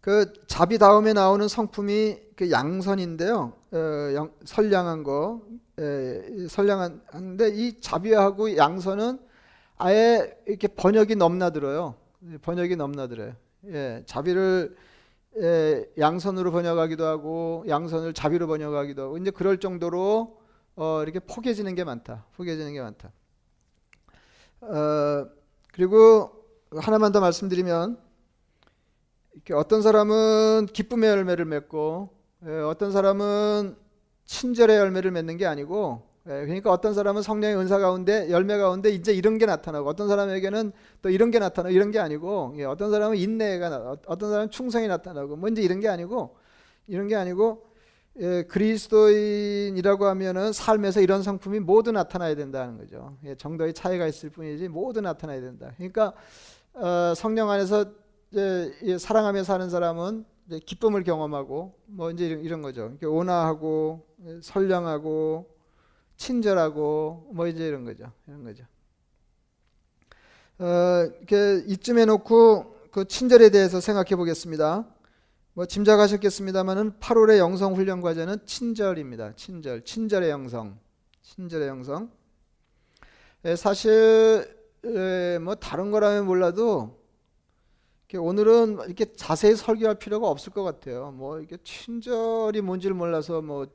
그 0.07 0.31
자비 0.47 0.77
다음에 0.77 1.11
나오는 1.11 1.45
성품이 1.49 2.17
그 2.37 2.49
양선인데요. 2.49 3.51
어, 3.73 3.77
양, 4.15 4.31
선량한 4.45 5.03
거, 5.03 5.41
에, 5.77 6.47
선량한데 6.47 7.49
이 7.49 7.81
자비하고 7.81 8.55
양선은 8.55 9.19
아예 9.77 10.33
이렇게 10.47 10.69
번역이 10.69 11.17
넘나들어요. 11.17 11.95
번역이 12.41 12.77
넘나들어요. 12.77 13.33
예, 13.65 14.03
자비를 14.05 14.77
예, 15.41 15.85
양선으로 15.99 16.51
번역하기도 16.53 17.05
하고 17.05 17.65
양선을 17.67 18.13
자비로 18.13 18.47
번역하기도 18.47 19.01
하고 19.01 19.17
이제 19.17 19.29
그럴 19.29 19.59
정도로 19.59 20.39
어, 20.77 21.03
이렇게 21.03 21.19
포개지는 21.19 21.75
게 21.75 21.83
많다. 21.83 22.23
포개지는 22.37 22.71
게 22.71 22.79
많다. 22.79 23.11
어, 24.61 25.27
그리고 25.73 26.45
하나만 26.77 27.11
더 27.11 27.19
말씀드리면 27.19 28.06
어떤 29.53 29.81
사람은 29.81 30.67
기쁨의 30.73 31.09
열매를 31.09 31.45
맺고 31.45 32.09
예, 32.45 32.51
어떤 32.61 32.91
사람은 32.91 33.75
친절의 34.25 34.77
열매를 34.77 35.11
맺는 35.11 35.37
게 35.37 35.45
아니고 35.45 36.01
예, 36.27 36.31
그러니까 36.45 36.71
어떤 36.71 36.93
사람은 36.93 37.21
성령의 37.21 37.57
은사 37.57 37.79
가운데 37.79 38.29
열매 38.29 38.57
가운데 38.57 38.89
이제 38.89 39.13
이런 39.13 39.37
게 39.37 39.45
나타나고 39.45 39.87
어떤 39.87 40.07
사람에게는 40.07 40.71
또 41.01 41.09
이런 41.09 41.31
게 41.31 41.39
나타나고 41.39 41.73
이런 41.73 41.91
게 41.91 41.99
아니고 41.99 42.55
예, 42.57 42.63
어떤 42.65 42.91
사람은 42.91 43.17
인내가 43.17 43.69
나 43.69 43.95
어떤 44.05 44.29
사람은 44.29 44.51
충성이 44.51 44.87
나타나고 44.87 45.35
뭐 45.35 45.49
이제 45.49 45.61
이런 45.61 45.79
게 45.79 45.87
아니고 45.87 46.35
이런 46.87 47.07
게 47.07 47.15
아니고 47.15 47.65
예, 48.19 48.43
그리스도인이라고 48.43 50.05
하면은 50.05 50.51
삶에서 50.51 51.01
이런 51.01 51.21
성품이 51.21 51.59
모두 51.59 51.91
나타나야 51.91 52.35
된다는 52.35 52.77
거죠. 52.77 53.15
예, 53.23 53.35
정도의 53.35 53.73
차이가 53.73 54.07
있을 54.07 54.29
뿐이지 54.29 54.67
모두 54.69 55.01
나타나야 55.01 55.39
된다. 55.39 55.71
그러니까 55.77 56.13
어, 56.73 57.13
성령 57.15 57.49
안에서 57.49 57.85
이제 58.31 58.97
사랑하며 58.97 59.43
사는 59.43 59.69
사람은 59.69 60.25
기쁨을 60.65 61.03
경험하고 61.03 61.77
뭐 61.85 62.11
이제 62.11 62.27
이런, 62.27 62.61
거죠. 62.61 62.97
온화하고 63.01 64.05
선량하고 64.41 65.49
친절하고 66.17 67.29
뭐 67.33 67.47
이제 67.47 67.67
이런 67.67 67.85
거죠. 67.85 68.11
이런 68.27 68.43
거죠. 68.43 68.63
어, 70.59 70.65
이렇게 71.19 71.63
이쯤에 71.67 72.05
놓고 72.05 72.75
그 72.91 73.05
친절에 73.05 73.49
대해서 73.49 73.79
생각해 73.79 74.15
보겠습니다. 74.15 74.87
뭐 75.53 75.65
짐작하셨겠습니다만은 75.65 76.93
8월의 76.99 77.37
영성 77.37 77.75
훈련 77.75 78.01
과제는 78.01 78.45
친절입니다. 78.45 79.33
친절, 79.35 79.83
친절의 79.83 80.29
영성, 80.29 80.77
친절의 81.21 81.67
영성. 81.67 82.09
에, 83.43 83.55
사실 83.55 84.47
에, 84.83 85.39
뭐 85.39 85.55
다른 85.55 85.91
거라면 85.91 86.25
몰라도 86.25 86.97
오늘은 88.15 88.79
이렇게 88.85 89.11
자세히 89.11 89.55
설교할 89.57 89.95
필요가 89.95 90.29
없을 90.29 90.53
것 90.53 90.63
같아요. 90.63 91.11
뭐 91.11 91.41
이게 91.41 91.57
친절이 91.61 92.61
뭔지를 92.61 92.95
몰라서 92.95 93.41
뭐 93.41 93.67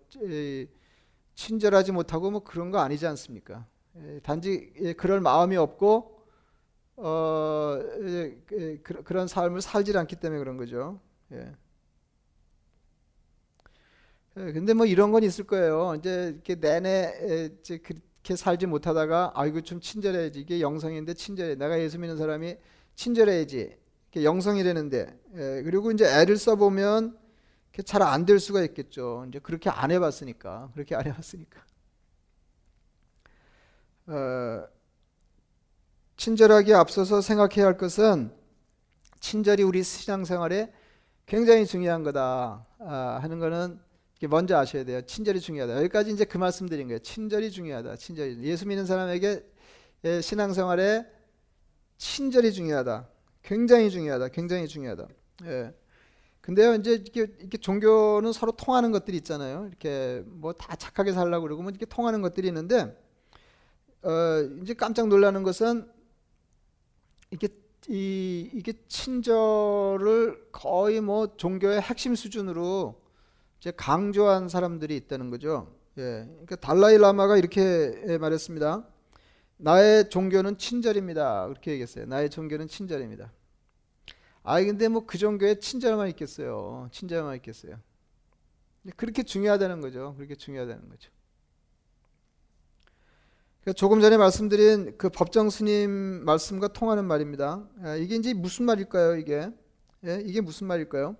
친절하지 1.34 1.92
못하고 1.92 2.30
뭐 2.30 2.42
그런 2.42 2.70
거 2.70 2.78
아니지 2.78 3.06
않습니까? 3.06 3.66
단지 4.22 4.94
그럴 4.96 5.20
마음이 5.20 5.58
없고 5.58 6.18
어 6.96 7.78
그런 9.04 9.28
삶을 9.28 9.60
살지 9.60 9.94
않기 9.98 10.16
때문에 10.16 10.38
그런 10.38 10.56
거죠. 10.56 10.98
예. 11.32 11.52
근데 14.34 14.72
뭐 14.72 14.86
이런 14.86 15.12
건 15.12 15.24
있을 15.24 15.44
거예요. 15.44 15.94
이제 15.98 16.32
이렇게 16.34 16.54
내내 16.54 17.50
이제 17.60 17.76
그렇게 17.76 18.34
살지 18.34 18.64
못하다가 18.64 19.32
아이고 19.34 19.60
좀 19.60 19.78
친절해야지 19.78 20.40
이게 20.40 20.62
영성인데 20.62 21.12
친절해. 21.12 21.56
내가 21.56 21.78
예수 21.78 21.98
믿는 21.98 22.16
사람이 22.16 22.56
친절해야지. 22.94 23.81
영성이 24.24 24.62
되는데 24.62 25.18
예, 25.34 25.62
그리고 25.64 25.90
이제 25.92 26.04
애를 26.06 26.36
써보면 26.36 27.18
잘 27.86 28.02
안 28.02 28.26
될 28.26 28.38
수가 28.38 28.62
있겠죠. 28.64 29.24
이제 29.28 29.38
그렇게 29.38 29.70
안 29.70 29.90
해봤으니까 29.90 30.70
그렇게 30.74 30.94
안 30.94 31.06
해봤으니까 31.06 31.60
어, 34.08 34.66
친절하게 36.16 36.74
앞서서 36.74 37.20
생각해야 37.20 37.66
할 37.66 37.76
것은 37.78 38.32
친절이 39.20 39.62
우리 39.62 39.82
신앙생활에 39.82 40.72
굉장히 41.26 41.64
중요한 41.66 42.02
거다 42.02 42.66
아, 42.80 43.18
하는 43.22 43.38
거는 43.38 43.80
먼저 44.28 44.56
아셔야 44.56 44.84
돼요. 44.84 45.00
친절이 45.02 45.40
중요하다. 45.40 45.76
여기까지 45.78 46.10
이제 46.12 46.24
그 46.24 46.38
말씀드린 46.38 46.86
거예요. 46.88 46.98
친절이 47.00 47.50
중요하다. 47.50 47.96
친절이 47.96 48.42
예수 48.42 48.66
믿는 48.68 48.86
사람에게 48.86 49.44
예, 50.04 50.20
신앙생활에 50.20 51.06
친절이 51.98 52.52
중요하다. 52.52 53.08
굉장히 53.42 53.90
중요하다. 53.90 54.28
굉장히 54.28 54.68
중요하다. 54.68 55.08
예. 55.44 55.74
근데요, 56.40 56.74
이제 56.74 56.92
이렇게, 56.92 57.20
이렇게 57.40 57.58
종교는 57.58 58.32
서로 58.32 58.52
통하는 58.52 58.90
것들이 58.90 59.16
있잖아요. 59.18 59.66
이렇게 59.68 60.22
뭐 60.26 60.52
다 60.52 60.74
착하게 60.76 61.12
살라고 61.12 61.42
그러고 61.44 61.62
뭐 61.62 61.70
이렇게 61.70 61.86
통하는 61.86 62.20
것들이 62.22 62.48
있는데, 62.48 62.96
어, 64.02 64.10
이제 64.62 64.74
깜짝 64.74 65.08
놀라는 65.08 65.42
것은 65.44 65.88
이게 67.30 67.48
이 67.88 68.50
이게 68.52 68.74
친절을 68.88 70.48
거의 70.52 71.00
뭐 71.00 71.36
종교의 71.36 71.80
핵심 71.80 72.14
수준으로 72.14 73.00
이제 73.60 73.72
강조한 73.76 74.48
사람들이 74.48 74.96
있다는 74.96 75.30
거죠. 75.30 75.74
예, 75.98 76.02
그러니까 76.28 76.56
달라이 76.56 76.98
라마가 76.98 77.36
이렇게 77.36 78.18
말했습니다. 78.20 78.84
나의 79.62 80.10
종교는 80.10 80.58
친절입니다. 80.58 81.46
그렇게 81.46 81.70
얘기했어요. 81.70 82.06
나의 82.06 82.30
종교는 82.30 82.66
친절입니다. 82.66 83.32
아 84.42 84.60
근데 84.60 84.88
뭐 84.88 85.06
그 85.06 85.18
종교에 85.18 85.60
친절만 85.60 86.08
있겠어요. 86.10 86.88
친절만 86.90 87.36
있겠어요. 87.36 87.78
그렇게 88.96 89.22
중요하다는 89.22 89.80
거죠. 89.80 90.14
그렇게 90.16 90.34
중요하다는 90.34 90.88
거죠. 90.88 91.10
그러니까 93.60 93.78
조금 93.78 94.00
전에 94.00 94.16
말씀드린 94.16 94.98
그 94.98 95.08
법정 95.08 95.48
스님 95.48 96.24
말씀과 96.24 96.68
통하는 96.68 97.04
말입니다. 97.04 97.64
아, 97.84 97.94
이게 97.94 98.16
이제 98.16 98.34
무슨 98.34 98.64
말일까요? 98.64 99.14
이게 99.14 99.48
예? 100.04 100.20
이게 100.24 100.40
무슨 100.40 100.66
말일까요? 100.66 101.16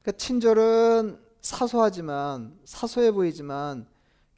그러니까 0.00 0.12
친절은 0.16 1.20
사소하지만 1.42 2.58
사소해 2.64 3.12
보이지만 3.12 3.86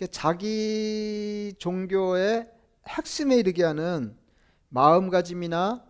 자기 0.07 1.55
종교의 1.59 2.51
핵심에 2.87 3.37
이르게 3.37 3.65
하는 3.65 4.15
마음가짐이나 4.69 5.85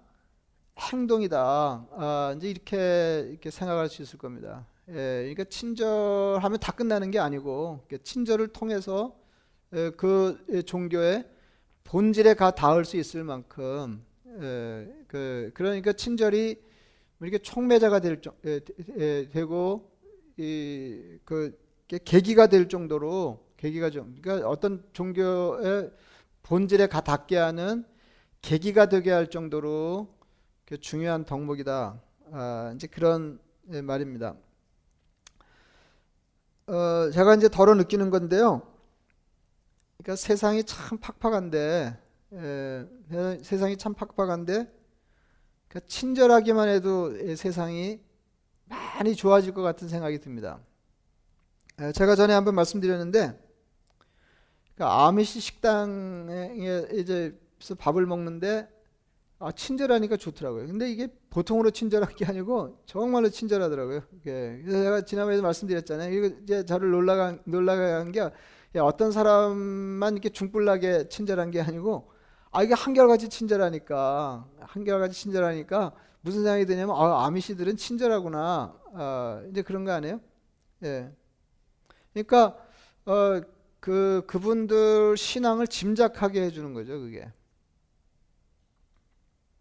행동이다. 0.78 1.88
아, 1.90 2.34
이제 2.36 2.48
이렇게 2.50 3.26
이렇게 3.30 3.50
생각할 3.50 3.88
수 3.88 4.02
있을 4.02 4.18
겁니다. 4.18 4.66
예, 4.88 4.92
그러니까 4.92 5.44
친절하면 5.44 6.60
다 6.60 6.70
끝나는 6.72 7.10
게 7.10 7.18
아니고 7.18 7.84
친절을 8.04 8.48
통해서 8.48 9.16
예, 9.74 9.90
그 9.96 10.62
종교의 10.64 11.28
본질에 11.82 12.34
가 12.34 12.52
닿을 12.52 12.84
수 12.84 12.96
있을 12.96 13.24
만큼 13.24 14.04
예, 14.40 14.88
그 15.08 15.50
그러니까 15.54 15.92
친절이 15.92 16.62
이렇게 17.20 17.38
촉매자가 17.38 17.98
될 18.00 18.20
예, 18.44 18.60
예, 18.98 19.28
되고 19.30 19.90
이 20.38 21.18
그 21.24 21.58
계기가 22.04 22.48
될 22.48 22.68
정도로 22.68 23.45
계기가 23.56 23.90
좀 23.90 24.16
그러니까 24.20 24.48
어떤 24.48 24.84
종교의 24.92 25.90
본질에 26.42 26.86
가 26.86 27.00
닿게 27.00 27.36
하는 27.36 27.84
계기가 28.42 28.88
되게 28.88 29.10
할 29.10 29.28
정도로 29.28 30.14
중요한 30.80 31.24
덕목이다. 31.24 32.00
아, 32.32 32.72
이제 32.74 32.86
그런 32.86 33.38
예, 33.72 33.80
말입니다. 33.80 34.36
어, 36.68 37.10
제가 37.12 37.34
이제 37.34 37.48
덜어 37.48 37.74
느끼는 37.74 38.10
건데요. 38.10 38.62
그러니까 39.98 40.16
세상이 40.16 40.64
참 40.64 40.98
팍팍한데, 40.98 41.98
에, 42.32 43.38
세상이 43.42 43.76
참 43.76 43.94
팍팍한데, 43.94 44.72
그러니까 45.68 45.88
친절하기만 45.88 46.68
해도 46.68 47.12
세상이 47.36 48.00
많이 48.66 49.16
좋아질 49.16 49.54
것 49.54 49.62
같은 49.62 49.88
생각이 49.88 50.20
듭니다. 50.20 50.60
에, 51.80 51.92
제가 51.92 52.14
전에 52.14 52.34
한번 52.34 52.54
말씀드렸는데, 52.54 53.45
그러니까 54.76 55.06
아미시 55.06 55.40
식당에 55.40 56.52
이제 56.92 57.36
밥을 57.78 58.06
먹는데 58.06 58.68
아, 59.38 59.52
친절하니까 59.52 60.16
좋더라고요. 60.16 60.66
근데 60.66 60.90
이게 60.90 61.08
보통으로 61.30 61.70
친절한 61.70 62.14
게 62.14 62.24
아니고 62.24 62.78
정말로 62.86 63.28
친절하더라고요. 63.28 64.02
이게. 64.14 64.60
그래서 64.62 64.82
제가 64.82 65.00
지난번에도 65.02 65.42
말씀드렸잖아요. 65.42 66.14
이거 66.14 66.36
이제 66.42 66.64
저를 66.64 66.90
놀라간 66.90 67.42
놀라게 67.44 68.10
게 68.12 68.30
어떤 68.78 69.12
사람만 69.12 70.14
이렇게 70.14 70.28
중불나게 70.28 71.08
친절한 71.08 71.50
게 71.50 71.60
아니고 71.60 72.10
아 72.50 72.62
이게 72.62 72.74
한결같이 72.74 73.28
친절하니까 73.28 74.46
한결같이 74.60 75.18
친절하니까 75.18 75.92
무슨 76.20 76.42
생각이 76.42 76.66
드냐면 76.66 76.96
아 76.96 77.26
아미시들은 77.26 77.76
친절하구나. 77.76 78.74
아, 78.94 79.42
이제 79.50 79.62
그런 79.62 79.84
거 79.84 79.92
아니에요? 79.92 80.20
예. 80.84 81.10
그러니까 82.12 82.56
어, 83.06 83.40
그 83.86 84.24
그분들 84.26 85.16
신앙을 85.16 85.68
짐작하게 85.68 86.42
해주는 86.42 86.74
거죠. 86.74 86.98
그게. 86.98 87.30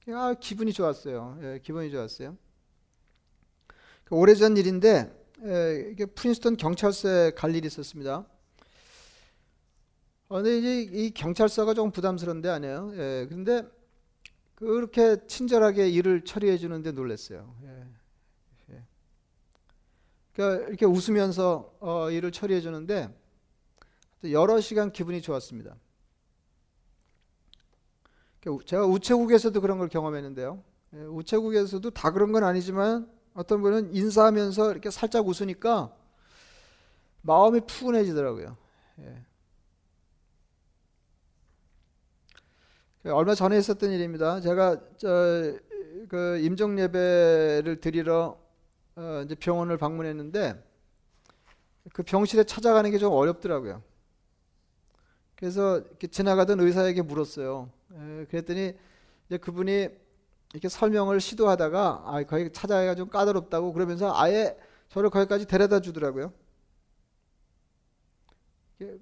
아, 0.07 0.33
기분이 0.33 0.73
좋았어요. 0.73 1.37
예, 1.43 1.59
기분이 1.61 1.91
좋았어요. 1.91 2.35
그 4.03 4.15
오래전 4.15 4.57
일인데 4.57 5.15
예, 5.43 5.89
이게 5.91 6.07
프린스턴 6.07 6.57
경찰서에 6.57 7.33
갈 7.35 7.53
일이 7.53 7.67
있었습니다. 7.67 8.25
어, 10.29 10.35
근데 10.37 10.57
이제 10.57 10.81
이 10.81 11.11
경찰서가 11.11 11.75
조금 11.75 11.91
부담스러운데 11.91 12.49
아니에요. 12.49 12.93
예, 12.95 13.27
근데 13.29 13.61
그렇게 14.55 15.17
친절하게 15.27 15.87
일을 15.91 16.25
처리해 16.25 16.57
주는데 16.57 16.93
놀랐어요. 16.93 17.55
예, 17.63 18.73
예. 18.73 18.83
그러니까 20.33 20.67
이렇게 20.67 20.87
웃으면서 20.87 21.75
어, 21.79 22.09
일을 22.09 22.31
처리해 22.31 22.59
주는데 22.61 23.23
여러 24.23 24.59
시간 24.59 24.91
기분이 24.91 25.21
좋았습니다. 25.21 25.75
제가 28.65 28.85
우체국에서도 28.85 29.59
그런 29.59 29.77
걸 29.79 29.89
경험했는데요. 29.89 30.63
예, 30.93 30.99
우체국에서도 30.99 31.89
다 31.91 32.11
그런 32.11 32.31
건 32.31 32.43
아니지만 32.43 33.09
어떤 33.33 33.61
분은 33.61 33.93
인사하면서 33.95 34.71
이렇게 34.71 34.91
살짝 34.91 35.27
웃으니까 35.27 35.93
마음이 37.21 37.61
푸근해지더라고요. 37.61 38.55
예. 38.99 39.25
그 43.01 43.13
얼마 43.13 43.35
전에 43.35 43.57
있었던 43.57 43.91
일입니다. 43.91 44.39
제가 44.41 44.79
그 46.07 46.39
임종 46.41 46.79
예배를 46.79 47.79
드리러 47.81 48.37
어 48.95 49.21
이제 49.25 49.35
병원을 49.35 49.77
방문했는데 49.77 50.63
그 51.93 52.03
병실에 52.03 52.43
찾아가는 52.45 52.89
게 52.91 52.97
좀 52.97 53.11
어렵더라고요. 53.11 53.81
그래서 55.35 55.81
지나가던 55.99 56.59
의사에게 56.59 57.01
물었어요. 57.01 57.69
에, 57.93 58.25
그랬더니 58.25 58.73
이제 59.27 59.37
그분이 59.37 59.89
이렇게 60.53 60.69
설명을 60.69 61.19
시도하다가 61.19 62.03
아, 62.05 62.23
거기 62.23 62.51
찾아가기가 62.51 62.95
좀 62.95 63.09
까다롭다고 63.09 63.73
그러면서 63.73 64.13
아예 64.15 64.57
저를 64.89 65.09
거기까지 65.09 65.45
데려다 65.45 65.81
주더라고요. 65.81 66.31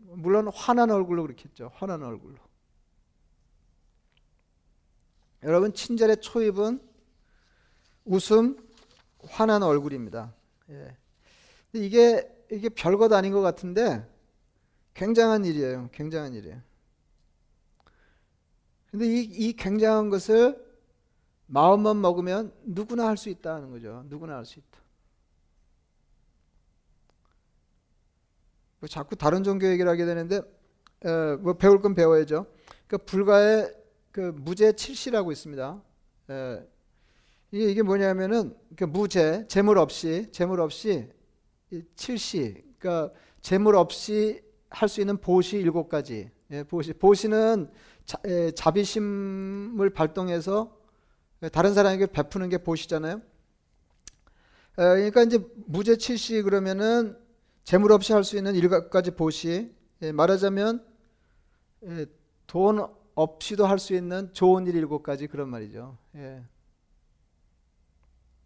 물론 0.03 0.47
화난 0.53 0.91
얼굴로 0.91 1.23
그렇게 1.23 1.45
했죠. 1.45 1.71
화난 1.75 2.03
얼굴로. 2.03 2.35
여러분 5.43 5.73
친절의 5.73 6.21
초입은 6.21 6.79
웃음, 8.05 8.57
화난 9.27 9.61
얼굴입니다. 9.61 10.33
예. 10.69 10.97
이게 11.73 12.29
이게 12.51 12.69
별것 12.69 13.11
아닌 13.11 13.33
것 13.33 13.41
같은데 13.41 14.07
굉장한 14.93 15.45
일이에요. 15.45 15.89
굉장한 15.91 16.33
일이에요. 16.33 16.61
근데 18.91 19.07
이, 19.07 19.21
이 19.21 19.53
굉장한 19.53 20.09
것을 20.09 20.63
마음만 21.47 21.99
먹으면 21.99 22.53
누구나 22.63 23.07
할 23.07 23.17
수 23.17 23.29
있다는 23.29 23.71
거죠. 23.71 24.03
누구나 24.07 24.37
할 24.37 24.45
수 24.45 24.59
있다. 24.59 24.79
뭐 28.79 28.87
자꾸 28.87 29.15
다른 29.15 29.43
종교 29.43 29.67
얘기를 29.67 29.89
하게 29.89 30.05
되는데 30.05 30.41
에, 31.05 31.35
뭐 31.37 31.53
배울 31.53 31.81
건 31.81 31.95
배워야죠. 31.95 32.45
그 32.87 32.97
불가의 32.97 33.73
그 34.11 34.33
무죄 34.35 34.73
칠시라고 34.73 35.31
있습니다. 35.31 35.81
에, 36.29 36.67
이게, 37.51 37.71
이게 37.71 37.81
뭐냐면은 37.81 38.55
그 38.75 38.83
무죄 38.83 39.47
재물 39.47 39.77
없이 39.77 40.27
재물 40.31 40.59
없이 40.59 41.09
칠시 41.95 42.63
그러니까 42.77 43.13
재물 43.41 43.75
없이 43.75 44.43
할 44.73 44.89
수 44.89 45.01
있는 45.01 45.17
보시 45.17 45.57
일곱 45.57 45.87
가지. 45.87 46.29
예, 46.51 46.63
보시 46.63 46.93
보시는 46.93 47.69
자, 48.05 48.17
에, 48.25 48.51
자비심을 48.51 49.91
발동해서 49.91 50.75
다른 51.51 51.73
사람에게 51.73 52.07
베푸는 52.07 52.49
게 52.49 52.57
보시잖아요. 52.57 53.17
에, 53.17 53.21
그러니까 54.75 55.23
이제 55.23 55.39
무죄 55.67 55.95
칠시 55.97 56.41
그러면은 56.41 57.17
재물 57.63 57.91
없이 57.91 58.13
할 58.13 58.23
수 58.23 58.35
있는 58.35 58.55
일곱 58.55 58.89
가지 58.89 59.11
보시. 59.11 59.71
예, 60.01 60.11
말하자면 60.11 60.83
예, 61.85 62.05
돈 62.47 62.85
없이도 63.15 63.65
할 63.67 63.77
수 63.77 63.93
있는 63.93 64.33
좋은 64.33 64.65
일 64.65 64.75
일곱 64.75 65.03
가지 65.03 65.27
그런 65.27 65.49
말이죠. 65.49 65.97
예. 66.15 66.43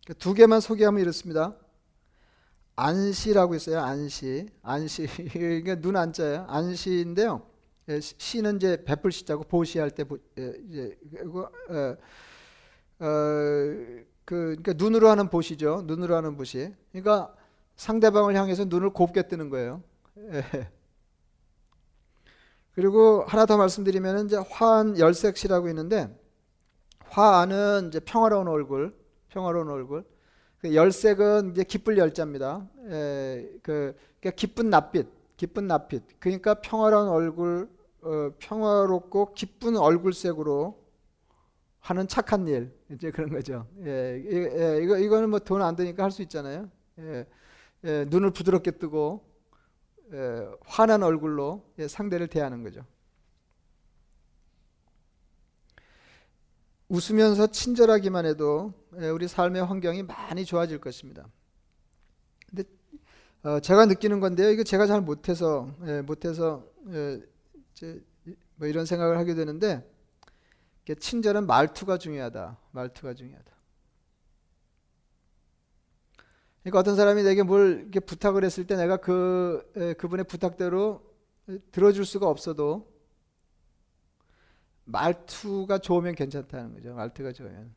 그두 0.05 0.33
개만 0.33 0.59
소개하면 0.59 1.01
이렇습니다. 1.01 1.55
안시라고 2.77 3.55
있어요. 3.55 3.79
안시. 3.79 4.47
안시. 4.61 5.07
이게 5.35 5.75
눈 5.81 5.97
안자예요. 5.97 6.45
안시인데요. 6.47 7.41
예, 7.89 7.99
시- 7.99 8.13
시는 8.17 8.57
이제 8.57 8.83
베풀 8.85 9.11
시자고 9.11 9.43
보시할 9.45 9.89
때 9.91 10.03
보- 10.03 10.17
예, 10.37 10.53
이제 10.69 10.97
이거 11.23 11.49
어, 11.69 11.95
어, 12.99 13.05
그 13.05 14.03
그러니까 14.25 14.73
눈으로 14.73 15.09
하는 15.09 15.29
보시죠. 15.29 15.83
눈으로 15.85 16.15
하는 16.15 16.37
보시. 16.37 16.71
그러니까 16.91 17.33
상대방을 17.77 18.35
향해서 18.35 18.65
눈을 18.65 18.91
곱게 18.91 19.27
뜨는 19.27 19.49
거예요. 19.49 19.81
예. 20.17 20.69
그리고 22.75 23.23
하나 23.27 23.45
더 23.47 23.57
말씀드리면 23.57 24.25
이제 24.27 24.35
화한 24.37 24.99
열색시라고 24.99 25.67
있는데 25.69 26.15
화안은 27.09 27.87
이제 27.87 27.99
평화로운 27.99 28.47
얼굴, 28.47 28.93
평화로운 29.29 29.67
얼굴. 29.69 30.05
그 30.67 30.75
열색은 30.75 31.51
이제 31.51 31.63
기쁠 31.63 31.97
열자입니다. 31.97 32.67
에, 32.89 33.49
그 33.63 33.95
그러니까 34.19 34.31
기쁜 34.35 34.69
낯빛, 34.69 35.07
기쁜 35.37 35.67
낯빛. 35.67 36.03
그러니까 36.19 36.55
평화로운 36.55 37.07
얼굴, 37.09 37.69
어, 38.01 38.31
평화롭고 38.39 39.33
기쁜 39.33 39.77
얼굴색으로 39.77 40.77
하는 41.79 42.07
착한 42.07 42.47
일 42.47 42.73
이제 42.91 43.11
그런 43.11 43.29
거죠. 43.29 43.65
예, 43.85 44.21
이- 44.25 44.35
예, 44.35 44.79
이거 44.83 44.97
이거는 44.97 45.29
뭐 45.29 45.39
돈 45.39 45.61
안 45.61 45.75
드니까 45.75 46.03
할 46.03 46.11
수 46.11 46.21
있잖아요. 46.23 46.69
예, 46.99 47.25
예, 47.85 48.05
눈을 48.09 48.31
부드럽게 48.31 48.71
뜨고 48.71 49.21
예, 50.13 50.47
환한 50.65 51.03
얼굴로 51.03 51.63
예, 51.79 51.87
상대를 51.87 52.27
대하는 52.27 52.63
거죠. 52.63 52.81
웃으면서 56.89 57.47
친절하기만 57.47 58.25
해도 58.25 58.73
예, 59.01 59.09
우리 59.09 59.27
삶의 59.27 59.65
환경이 59.65 60.03
많이 60.03 60.45
좋아질 60.45 60.79
것입니다. 60.79 61.27
근데 62.49 62.63
어, 63.43 63.59
제가 63.59 63.85
느끼는 63.85 64.19
건데요. 64.19 64.49
이거 64.49 64.63
제가 64.63 64.87
잘 64.87 65.01
못해서 65.01 65.69
예, 65.85 66.01
못해서 66.01 66.65
예, 66.91 67.21
뭐 68.55 68.67
이런 68.67 68.85
생각을 68.85 69.17
하게 69.17 69.35
되는데 69.35 69.87
친절한 70.99 71.45
말투가 71.45 71.97
중요하다. 71.97 72.57
말투가 72.71 73.13
중요하다. 73.13 73.57
그러니까 76.61 76.79
어떤 76.79 76.95
사람이 76.95 77.23
내게 77.23 77.43
뭘 77.43 77.81
이렇게 77.81 77.99
부탁을 77.99 78.43
했을 78.43 78.65
때 78.65 78.75
내가 78.75 78.97
그 78.97 79.69
에, 79.75 79.93
그분의 79.93 80.25
부탁대로 80.25 81.01
들어줄 81.71 82.05
수가 82.05 82.27
없어도 82.27 82.91
말투가 84.87 85.79
좋으면 85.79 86.15
괜찮다는 86.15 86.73
거죠. 86.73 86.93
말투가 86.93 87.33
좋으면. 87.33 87.73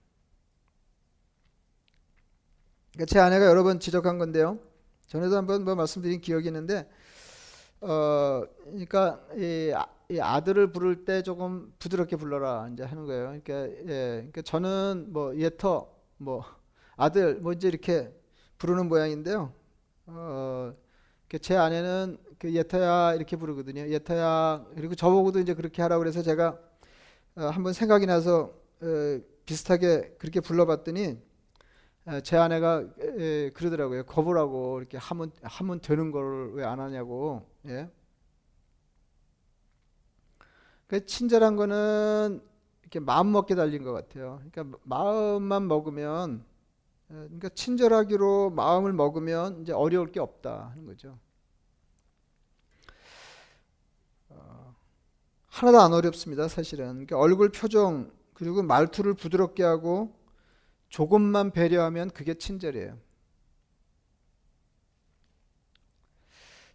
그러니까 2.93 3.13
제 3.13 3.19
아내가 3.19 3.47
여러 3.47 3.63
번 3.63 3.81
지적한 3.81 4.19
건데요. 4.19 4.59
전에도 5.07 5.37
한번 5.37 5.65
뭐 5.65 5.75
말씀드린 5.75 6.21
기억이 6.21 6.47
있는데, 6.49 6.89
어, 7.81 8.43
그러니까 8.65 9.21
이, 9.37 9.73
아, 9.75 9.87
이 10.09 10.21
아들을 10.21 10.73
부를 10.73 11.05
때 11.05 11.23
조금 11.23 11.73
부드럽게 11.79 12.17
불러라 12.17 12.69
이제 12.73 12.85
하는 12.85 13.07
거예요. 13.07 13.41
그러니까 13.43 13.55
예, 13.89 14.17
그러니까 14.17 14.43
저는 14.43 15.07
뭐 15.09 15.37
예터, 15.37 15.93
뭐 16.17 16.45
아들, 16.97 17.37
뭐 17.41 17.53
이제 17.53 17.69
이렇게 17.69 18.13
부르는 18.59 18.89
모양인데요. 18.89 19.53
어, 20.07 20.75
그제 21.29 21.57
아내는 21.57 22.19
그 22.39 22.53
예터야 22.55 23.15
이렇게 23.15 23.37
부르거든요. 23.37 23.89
예터야 23.89 24.67
그리고 24.75 24.95
저보고도 24.95 25.41
이제 25.41 25.55
그렇게 25.55 25.83
하라고 25.83 26.01
그래서 26.01 26.23
제가 26.23 26.49
어, 26.49 26.70
한번 27.37 27.73
생각이 27.73 28.07
나서 28.07 28.53
어, 28.83 29.21
비슷하게 29.47 30.17
그렇게 30.19 30.41
불러봤더니 30.41 31.19
어, 32.07 32.21
제 32.23 32.37
아내가 32.39 32.85
에, 33.01 33.51
그러더라고요. 33.53 34.05
거부라고 34.07 34.79
이렇게 34.81 34.99
하면 34.99 35.33
하면 35.43 35.81
되는 35.81 36.11
걸 36.13 36.53
왜 36.57 36.65
안 36.65 36.81
하냐고. 36.81 37.47
예. 37.67 37.89
그 40.87 41.07
친절한 41.07 41.57
거는 41.57 42.41
이렇게 42.83 43.01
마음 43.01 43.31
먹게 43.33 43.55
달린 43.55 43.85
것 43.85 43.93
같아요. 43.93 44.41
그러니까 44.51 44.79
마음만 44.85 45.69
먹으면 45.69 46.45
어, 47.11 47.15
그러니까 47.15 47.51
친절하기로 47.51 48.51
마음을 48.53 48.93
먹으면 48.93 49.63
이제 49.63 49.73
어려울 49.73 50.13
게 50.13 50.21
없다 50.21 50.71
하는 50.73 50.87
거죠. 50.87 51.19
하나도 55.61 55.79
안 55.79 55.93
어렵습니다, 55.93 56.49
사실은. 56.49 56.87
그러니까 56.87 57.19
얼굴 57.19 57.51
표정 57.51 58.11
그리고 58.33 58.63
말투를 58.63 59.13
부드럽게 59.13 59.63
하고 59.63 60.11
조금만 60.89 61.51
배려하면 61.51 62.09
그게 62.09 62.33
친절이에요. 62.33 62.97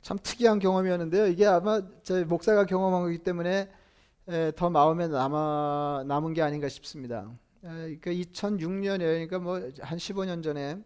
참 0.04 0.20
특이한 0.22 0.60
경험이었는데요. 0.60 1.26
이게 1.26 1.48
아마 1.48 1.82
제 2.04 2.26
목사가 2.26 2.68
경험한 2.68 3.02
거기 3.02 3.18
때문에 3.18 3.72
에, 4.28 4.52
더 4.56 4.70
마음에 4.70 5.08
남아 5.08 6.04
남은 6.06 6.36
게 6.36 6.44
아닌가 6.44 6.70
싶습니다. 6.70 7.32
에, 7.64 7.98
그러니까 7.98 8.12
2006년에 8.12 9.00
그러니까 9.00 9.40
뭐 9.40 9.56
한 9.82 9.98
15년 9.98 10.44
전에 10.44 10.78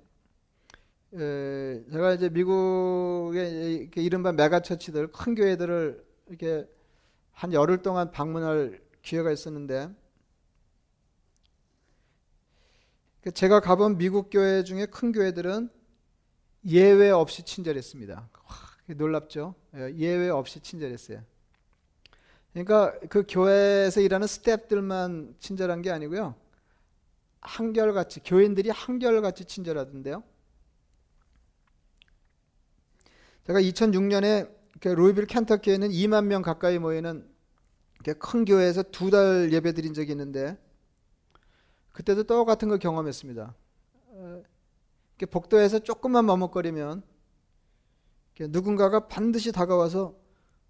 에, 1.15 1.83
제가 1.91 2.13
이제 2.13 2.29
미국의 2.29 3.89
이른바 3.93 4.31
megachurch들 4.31 5.12
큰 5.12 5.35
교회들을 5.35 6.01
이렇게 6.27 6.65
한 7.39 7.54
열흘 7.54 7.82
동안 7.82 8.12
방문할 8.12 8.82
기회가 9.02 9.32
있었는데 9.32 9.89
그 13.21 13.32
제가 13.32 13.62
가본 13.62 13.97
미국 13.97 14.30
교회 14.30 14.62
중에 14.65 14.86
큰 14.88 15.13
교회들은 15.13 15.69
예외 16.67 17.10
없이 17.12 17.43
친절했습니다. 17.43 18.13
와, 18.13 18.56
놀랍죠? 18.88 19.56
예, 19.73 19.95
예외 19.95 20.28
없이 20.28 20.60
친절했어요. 20.60 21.23
그러니까 22.52 22.99
그 23.08 23.23
교회에서 23.25 24.02
일하는 24.02 24.28
스태프들만 24.28 25.38
친절한 25.39 25.82
게 25.82 25.91
아니고요. 25.91 26.36
한결같이 27.39 28.19
교인들이 28.19 28.69
한결같이 28.69 29.45
친절하던데요. 29.45 30.23
제가 33.45 33.62
2006년에 33.62 34.60
루이빌 34.82 35.25
켄터키에 35.25 35.73
있는 35.75 35.89
2만 35.89 36.25
명 36.25 36.41
가까이 36.41 36.80
모이는 36.80 37.28
큰 38.19 38.45
교회에서 38.45 38.83
두 38.83 39.09
달 39.12 39.51
예배 39.51 39.73
드린 39.73 39.93
적이 39.93 40.12
있는데 40.12 40.57
그때도 41.93 42.23
똑같은 42.23 42.69
걸 42.69 42.79
경험했습니다. 42.79 43.53
어, 44.07 44.43
복도에서 45.29 45.79
조금만 45.79 46.25
머뭇거리면 46.25 47.03
누군가가 48.39 49.07
반드시 49.07 49.51
다가와서 49.51 50.15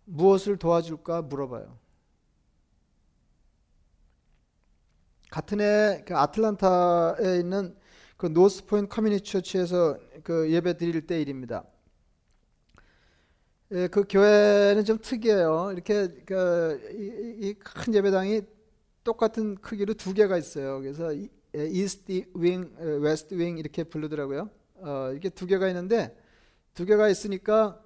무엇을 0.05 0.57
도와줄까 0.57 1.21
물어봐요. 1.21 1.77
같은 5.29 5.61
해그 5.61 6.17
아틀란타에 6.17 7.37
있는 7.37 7.77
그 8.17 8.25
North 8.25 8.65
Point 8.65 8.89
Community 8.89 9.31
Church에서 9.31 9.99
그 10.23 10.51
예배 10.51 10.77
드릴 10.77 11.05
때 11.05 11.21
일입니다. 11.21 11.63
예, 13.71 13.87
그 13.87 14.03
교회는 14.09 14.83
좀 14.83 14.97
특이해요. 14.99 15.69
이렇게 15.73 16.07
그이 16.25 17.53
큰 17.53 17.93
예배당이 17.93 18.41
똑같은 19.03 19.55
크기로 19.55 19.93
두 19.93 20.13
개가 20.15 20.37
있어요. 20.37 20.79
그래서 20.81 21.13
east 21.53 22.23
wing, 22.33 22.71
west 22.79 23.35
wing 23.35 23.59
이렇게 23.59 23.83
부르더라고요. 23.83 24.49
어, 24.77 25.11
이게 25.15 25.29
두 25.29 25.45
개가 25.45 25.67
있는데 25.67 26.17
두 26.73 26.83
개가 26.85 27.09
있으니까 27.09 27.79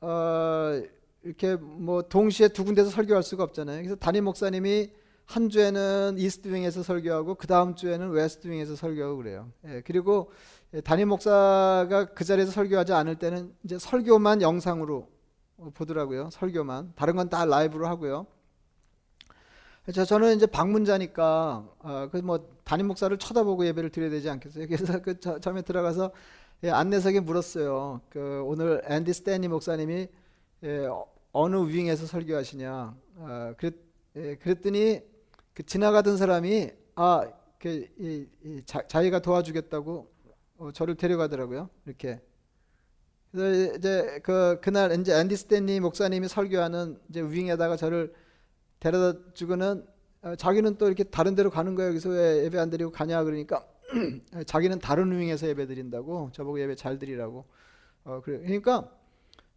어, 0.00 0.80
이렇게 1.24 1.56
뭐 1.56 2.02
동시에 2.02 2.48
두 2.48 2.64
군데서 2.64 2.90
설교할 2.90 3.24
수가 3.24 3.42
없잖아요. 3.42 3.78
그래서 3.78 3.96
담임 3.96 4.24
목사님이 4.24 4.92
한 5.30 5.48
주에는 5.48 6.16
east 6.18 6.48
wing에서 6.48 6.82
설교하고 6.82 7.36
그 7.36 7.46
다음 7.46 7.76
주에는 7.76 8.10
west 8.10 8.48
wing에서 8.48 8.74
설교하고 8.74 9.16
그래요. 9.18 9.52
예, 9.64 9.80
그리고 9.86 10.32
담임 10.82 11.08
목사가 11.08 12.06
그 12.16 12.24
자리에서 12.24 12.50
설교하지 12.50 12.92
않을 12.94 13.14
때는 13.14 13.54
이제 13.62 13.78
설교만 13.78 14.42
영상으로 14.42 15.08
보더라고요. 15.74 16.30
설교만 16.32 16.94
다른 16.96 17.14
건 17.14 17.28
다 17.28 17.44
라이브로 17.44 17.86
하고요. 17.86 18.26
저 19.94 20.04
저는 20.04 20.34
이제 20.34 20.46
방문자니까 20.46 21.64
어, 21.78 22.08
그뭐 22.10 22.48
담임 22.64 22.88
목사를 22.88 23.16
쳐다보고 23.16 23.64
예배를 23.66 23.90
드려야 23.90 24.10
되지 24.10 24.28
않겠어요? 24.30 24.66
그래서 24.66 25.00
그 25.00 25.20
저, 25.20 25.38
처음에 25.38 25.62
들어가서 25.62 26.10
예, 26.64 26.70
안내석에 26.70 27.20
물었어요. 27.20 28.00
그 28.08 28.42
오늘 28.44 28.82
앤디 28.84 29.12
스탠리 29.12 29.46
목사님이 29.46 30.08
예, 30.64 30.88
어느 31.30 31.56
윙에서 31.56 32.06
설교하시냐? 32.06 32.94
어, 33.16 33.54
그랬, 33.56 33.74
예, 34.16 34.34
그랬더니 34.34 35.08
그 35.60 35.66
지나가던 35.66 36.16
사람이 36.16 36.70
아, 36.94 37.30
그, 37.58 37.86
이, 37.98 38.26
이 38.42 38.62
자, 38.64 38.80
자기가 38.88 39.18
도와주겠다고 39.18 40.10
어, 40.56 40.72
저를 40.72 40.94
데려가더라고요. 40.94 41.68
이렇게. 41.84 42.18
그래서 43.30 43.76
이제 43.76 44.20
그 44.22 44.58
그날 44.62 44.98
이제 44.98 45.14
앤디 45.14 45.36
스탠리 45.36 45.78
목사님이 45.80 46.28
설교하는 46.28 46.98
이제 47.10 47.20
윙에다가 47.20 47.76
저를 47.76 48.14
데려다 48.80 49.18
주고는 49.34 49.86
어, 50.22 50.34
자기는 50.34 50.78
또 50.78 50.86
이렇게 50.86 51.04
다른 51.04 51.34
데로 51.34 51.50
가는 51.50 51.74
거예요. 51.74 51.90
그래서 51.90 52.08
왜 52.08 52.44
예배 52.44 52.58
안 52.58 52.70
드리고 52.70 52.90
가냐 52.90 53.22
그러니까 53.22 53.66
자기는 54.46 54.78
다른 54.78 55.12
윙에서 55.12 55.46
예배 55.46 55.66
드린다고 55.66 56.30
저보고 56.32 56.58
예배 56.58 56.74
잘 56.74 56.98
드리라고. 56.98 57.44
어, 58.04 58.22
그래. 58.24 58.38
그러니까 58.38 58.90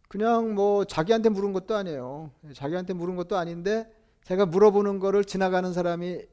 그냥 0.08 0.54
뭐 0.54 0.84
자기한테 0.84 1.30
물은 1.30 1.54
것도 1.54 1.74
아니에요. 1.74 2.30
자기한테 2.52 2.92
물은 2.92 3.16
것도 3.16 3.38
아닌데 3.38 3.90
제가 4.24 4.46
물어보는 4.46 4.98
거를 4.98 5.24
지나가는 5.24 5.72
사람이 5.72 6.26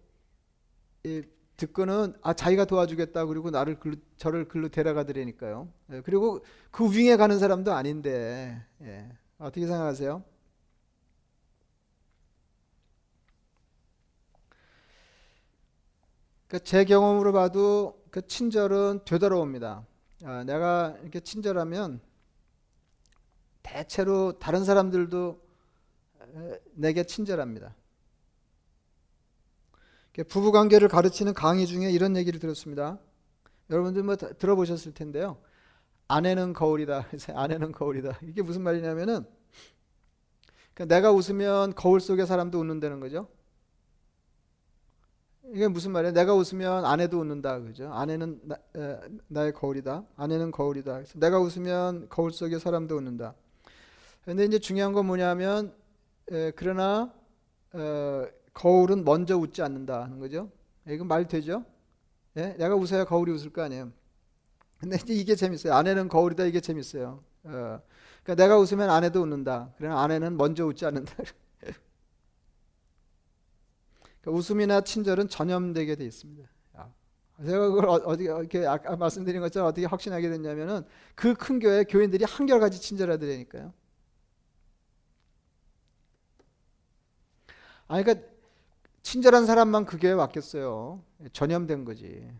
이, 1.04 1.24
듣고는 1.58 2.16
아 2.22 2.34
자기가 2.34 2.66
도와주겠다 2.66 3.26
그리고 3.26 3.52
나를 3.52 3.80
글로, 3.80 3.96
저를 4.18 4.48
글로 4.48 4.70
데려가 4.70 5.04
드리니까요. 5.04 5.70
예, 5.92 6.02
그리고 6.02 6.44
그 6.72 6.90
윙에 6.92 7.18
가는 7.18 7.38
사람도 7.38 7.74
아닌데 7.74 8.66
예. 8.82 9.12
어떻게 9.38 9.68
생각하세요? 9.68 10.24
그러니까 16.48 16.66
제 16.66 16.86
경험으로 16.86 17.32
봐도 17.32 18.02
그 18.10 18.26
친절은 18.26 19.02
되돌아옵니다. 19.06 19.86
아, 20.24 20.44
내가 20.44 20.98
이렇게 21.02 21.20
친절하면 21.20 22.02
대체로 23.64 24.38
다른 24.40 24.64
사람들도 24.66 25.42
내게 26.74 27.04
친절합니다. 27.04 27.74
부부 30.28 30.52
관계를 30.52 30.88
가르치는 30.88 31.34
강의 31.34 31.66
중에 31.66 31.90
이런 31.90 32.18
얘기를 32.18 32.40
들었습니다. 32.40 33.00
여러분들 33.70 34.04
뭐 34.04 34.16
들어보셨을 34.16 34.94
텐데요. 34.94 35.38
아내는 36.08 36.54
거울이다. 36.54 37.08
아내는 37.34 37.72
거울이다. 37.72 38.20
이게 38.24 38.42
무슨 38.42 38.62
말이냐면은 38.64 39.26
그러니까 40.74 40.96
내가 40.96 41.12
웃으면 41.12 41.74
거울 41.76 42.02
속의 42.02 42.28
사람도 42.28 42.60
웃는다는 42.60 43.00
거죠. 43.00 43.28
이게 45.54 45.68
무슨 45.68 45.92
말이야? 45.92 46.12
내가 46.12 46.34
웃으면 46.34 46.86
아내도 46.86 47.20
웃는다, 47.20 47.60
그죠? 47.60 47.92
아내는 47.92 48.40
나, 48.44 48.56
에, 48.76 49.46
의 49.46 49.54
거울이다. 49.54 50.06
아내는 50.16 50.52
거울이다. 50.52 50.94
그래서 50.94 51.20
내가 51.20 51.40
웃으면 51.40 52.08
거울 52.10 52.32
속의 52.32 52.60
사람도 52.60 52.96
웃는다. 52.96 53.34
근데 54.24 54.46
이제 54.46 54.60
중요한 54.60 54.94
건 54.94 55.08
뭐냐면 55.08 55.74
에, 56.32 56.52
그러나 56.52 57.12
어, 57.74 58.28
거울은 58.54 59.04
먼저 59.06 59.38
웃지 59.38 59.62
않는다는 59.62 60.20
거죠. 60.20 60.52
이건 60.88 61.08
말 61.08 61.28
되죠? 61.28 61.66
예? 62.38 62.56
내가 62.60 62.76
웃어야 62.76 63.06
거울이 63.06 63.32
웃을 63.32 63.52
거 63.52 63.64
아니에요. 63.64 63.92
근데 64.80 64.98
이제 64.98 65.14
이게 65.14 65.36
재밌어요. 65.36 65.74
아내는 65.76 66.10
거울이다 66.10 66.46
이게 66.46 66.62
재밌어요. 66.62 67.24
어. 67.46 67.82
그러니까 68.24 68.36
내가 68.36 68.60
웃으면 68.60 68.90
아내도 68.90 69.22
웃는다. 69.24 69.74
그러나 69.78 70.02
아내는 70.04 70.38
먼저 70.38 70.66
웃지 70.66 70.86
않는다. 70.86 71.14
그러니까 74.22 74.32
웃음이나 74.32 74.82
친절은 74.82 75.30
전염되게 75.30 75.96
돼 75.96 76.06
있습니다. 76.06 76.50
제가 77.46 77.70
그걸 77.70 77.90
어, 77.90 77.94
어디 78.06 78.26
이렇게 78.26 78.68
아까 78.68 78.96
말씀드린 78.96 79.42
것처럼 79.42 79.68
어떻게 79.70 79.88
확신하게 79.88 80.30
됐냐면은 80.30 80.84
그 81.16 81.34
큰 81.36 81.60
교회 81.60 81.84
교인들이 81.84 82.24
한결같이 82.26 82.80
친절하더라니까요. 82.82 83.74
아, 87.88 88.02
그러니까 88.02 88.26
친절한 89.04 89.46
사람만 89.46 89.86
그 89.86 89.98
교회 89.98 90.12
왔겠어요. 90.14 91.04
전염된 91.34 91.86
거지. 91.86 92.32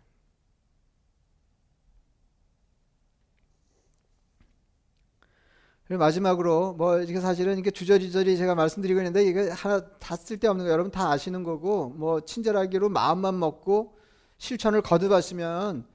마지막으로 5.98 6.74
뭐 6.74 7.02
이게 7.02 7.20
사실은 7.20 7.58
이게 7.58 7.70
주저리저리 7.70 8.38
제가 8.38 8.56
말씀드리고 8.56 9.00
있는데 9.02 9.24
이게 9.26 9.50
하나 9.50 9.82
다 10.00 10.16
쓸데없는 10.16 10.66
거 10.66 10.72
여러분 10.72 10.92
다 10.92 11.12
아시는 11.12 11.44
거고 11.44 11.90
뭐 11.90 12.22
친절하기로 12.22 12.90
마음만 12.90 13.38
먹고 13.38 13.98
실천을 14.38 14.82
거듭하시면 14.82 15.86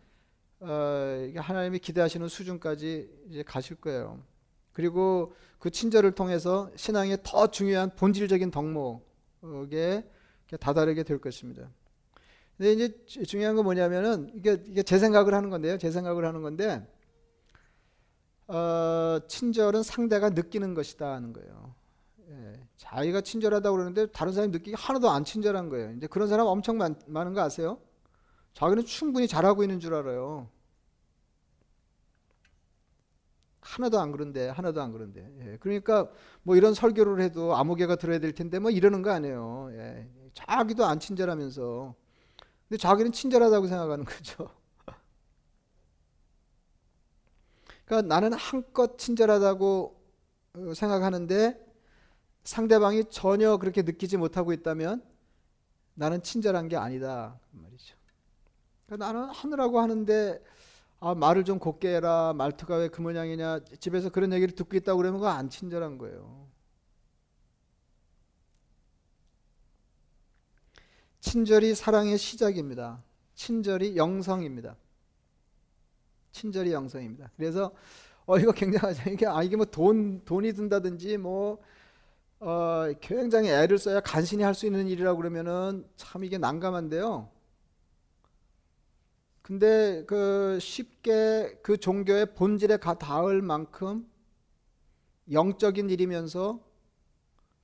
어 0.60 1.26
이게 1.28 1.38
하나님이 1.38 1.78
기대하시는 1.78 2.28
수준까지 2.28 3.10
이제 3.30 3.42
가실 3.42 3.76
거예요. 3.76 4.20
그리고 4.72 5.32
그 5.58 5.70
친절을 5.70 6.12
통해서 6.12 6.70
신앙의 6.76 7.18
더 7.22 7.46
중요한 7.46 7.94
본질적인 7.96 8.50
덕목에 8.50 10.04
다다르게 10.60 11.02
될 11.02 11.18
것입니다. 11.18 11.68
근데 12.56 12.72
이제 12.72 13.24
중요한 13.24 13.56
건 13.56 13.64
뭐냐면은 13.64 14.30
이게, 14.34 14.62
이게 14.66 14.82
제 14.82 14.98
생각을 14.98 15.34
하는 15.34 15.50
건데요. 15.50 15.76
제 15.78 15.90
생각을 15.90 16.24
하는 16.24 16.42
건데 16.42 16.86
어, 18.48 19.18
친절은 19.26 19.82
상대가 19.82 20.30
느끼는 20.30 20.74
것이다 20.74 21.12
하는 21.12 21.32
거예요. 21.32 21.74
예, 22.28 22.60
자기가 22.76 23.20
친절하다고 23.20 23.76
그러는데 23.76 24.06
다른 24.06 24.32
사람이 24.32 24.52
느끼기 24.52 24.74
하나도 24.74 25.10
안 25.10 25.24
친절한 25.24 25.68
거예요. 25.68 25.92
이제 25.92 26.06
그런 26.06 26.28
사람 26.28 26.46
엄청 26.46 26.78
많, 26.78 26.94
많은 27.06 27.34
거 27.34 27.40
아세요? 27.40 27.78
자기는 28.54 28.84
충분히 28.84 29.28
잘하고 29.28 29.62
있는 29.62 29.80
줄 29.80 29.94
알아요. 29.94 30.48
하나도 33.60 33.98
안 33.98 34.12
그런데 34.12 34.48
하나도 34.48 34.80
안 34.80 34.92
그런데 34.92 35.28
예, 35.40 35.56
그러니까 35.58 36.08
뭐 36.42 36.56
이런 36.56 36.72
설교를 36.72 37.20
해도 37.20 37.56
아무개가 37.56 37.96
들어야 37.96 38.20
될 38.20 38.32
텐데 38.32 38.60
뭐 38.60 38.70
이러는 38.70 39.02
거 39.02 39.10
아니에요 39.10 39.70
예, 39.72 40.08
자기도 40.36 40.84
안 40.84 41.00
친절하면서. 41.00 41.94
근데 42.68 42.78
자기는 42.78 43.12
친절하다고 43.12 43.68
생각하는 43.68 44.04
거죠. 44.04 44.50
그러니까 47.84 48.14
나는 48.14 48.32
한껏 48.32 48.98
친절하다고 48.98 50.00
어, 50.54 50.74
생각하는데 50.74 51.64
상대방이 52.44 53.04
전혀 53.10 53.58
그렇게 53.58 53.82
느끼지 53.82 54.16
못하고 54.18 54.52
있다면 54.52 55.02
나는 55.94 56.22
친절한 56.22 56.68
게 56.68 56.76
아니다. 56.76 57.38
그 57.52 57.58
말이죠. 57.58 57.96
그러니까 58.86 59.12
나는 59.12 59.28
하느라고 59.30 59.80
하는데 59.80 60.42
아 61.00 61.14
말을 61.14 61.44
좀 61.44 61.58
곱게 61.58 61.96
해라. 61.96 62.34
말투가 62.34 62.76
왜 62.76 62.88
그 62.90 63.02
모양이냐. 63.02 63.60
집에서 63.80 64.10
그런 64.10 64.32
얘기를 64.32 64.54
듣고 64.54 64.76
있다고 64.76 64.98
그러면 64.98 65.20
그거 65.20 65.30
안 65.30 65.50
친절한 65.50 65.98
거예요. 65.98 66.48
친절이 71.26 71.74
사랑의 71.74 72.18
시작입니다. 72.18 73.02
친절이 73.34 73.96
영성입니다. 73.96 74.76
친절이 76.30 76.72
영성입니다. 76.72 77.30
그래서 77.36 77.72
어 78.26 78.38
이거 78.38 78.52
굉장하죠. 78.52 79.10
이게 79.10 79.26
아 79.26 79.42
이게 79.42 79.56
뭐 79.56 79.66
돈 79.66 80.24
돈이 80.24 80.52
든다든지 80.52 81.16
뭐 81.18 81.58
어, 82.38 82.92
굉장히 83.00 83.48
애를 83.50 83.76
써야 83.78 83.98
간신히 84.00 84.44
할 84.44 84.54
수 84.54 84.66
있는 84.66 84.86
일이라고 84.88 85.16
그러면은 85.16 85.84
참 85.96 86.22
이게 86.22 86.38
난감한데요. 86.38 87.28
근데 89.42 90.04
그 90.06 90.58
쉽게 90.60 91.58
그 91.62 91.76
종교의 91.76 92.34
본질에 92.34 92.76
가 92.78 92.94
닿을 92.98 93.42
만큼 93.42 94.08
영적인 95.32 95.90
일이면서 95.90 96.60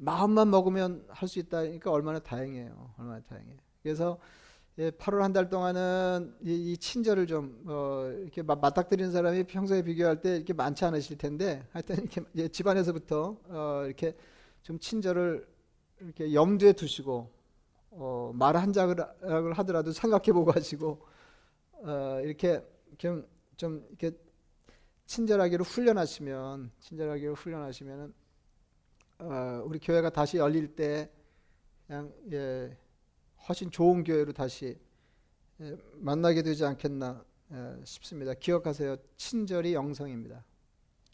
마음만 0.05 0.51
먹으면 0.51 1.05
할 1.09 1.29
수 1.29 1.38
있다니까 1.38 1.91
얼마나 1.91 2.19
다행이에요. 2.19 2.95
얼마나 2.99 3.21
다행이에요. 3.23 3.57
그래서 3.83 4.19
예, 4.79 4.91
8월 4.91 5.21
한 5.21 5.33
달 5.33 5.49
동안은 5.51 6.37
이, 6.43 6.73
이 6.73 6.77
친절을 6.79 7.27
좀 7.27 7.62
어, 7.67 8.11
이렇게 8.23 8.43
맞닥뜨리는 8.43 9.12
사람이 9.12 9.45
평소에 9.45 9.83
비교할 9.83 10.21
때 10.21 10.37
이렇게 10.37 10.53
많지 10.55 10.85
않으실 10.85 11.19
텐데 11.19 11.67
하여튼 11.73 11.97
이렇게 11.99 12.23
예, 12.37 12.49
집안에서부터 12.49 13.37
어, 13.49 13.83
이렇게 13.87 14.17
좀 14.62 14.79
친절을 14.79 15.47
이렇게 16.01 16.35
염두에 16.35 16.73
두시고 16.73 17.31
어, 17.93 18.33
말 18.35 18.57
한 18.57 18.73
자락을 18.73 19.53
하더라도 19.55 19.93
생각해보고 19.93 20.53
하시고 20.53 21.07
어, 21.85 22.21
이렇게 22.25 22.65
좀, 22.99 23.27
좀 23.57 23.85
이렇게 23.91 24.17
친절하기로 25.07 25.65
훈련하시면 25.65 26.71
친절하기로 26.81 27.35
훈련하시면은 27.35 28.15
어, 29.23 29.63
우리 29.65 29.79
교회가 29.79 30.11
다시 30.11 30.37
열릴 30.39 30.75
때 30.75 31.11
그냥 31.87 32.13
예. 32.33 32.77
훨씬 33.49 33.71
좋은 33.71 34.05
교회로 34.05 34.33
다시 34.33 34.79
예, 35.61 35.77
만나게 35.95 36.43
되지 36.43 36.65
않겠나 36.65 37.25
예, 37.53 37.81
싶습니다. 37.85 38.35
기억하세요. 38.35 38.97
친절이 39.17 39.75
영성입니다. 39.75 40.45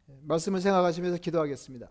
예, 0.09 0.19
말씀을 0.23 0.61
생각하시면서 0.61 1.19
기도하겠습니다. 1.19 1.91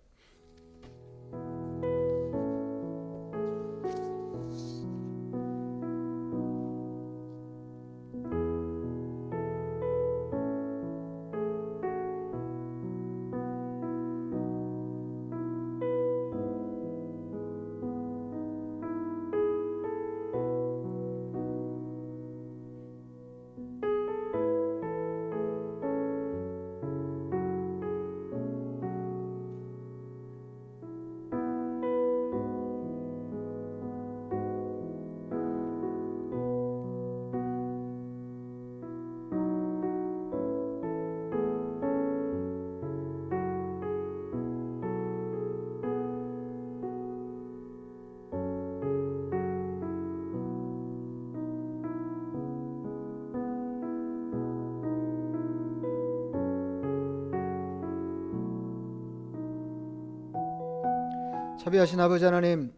자비하신 61.60 62.00
아버지 62.00 62.24
하나님, 62.24 62.72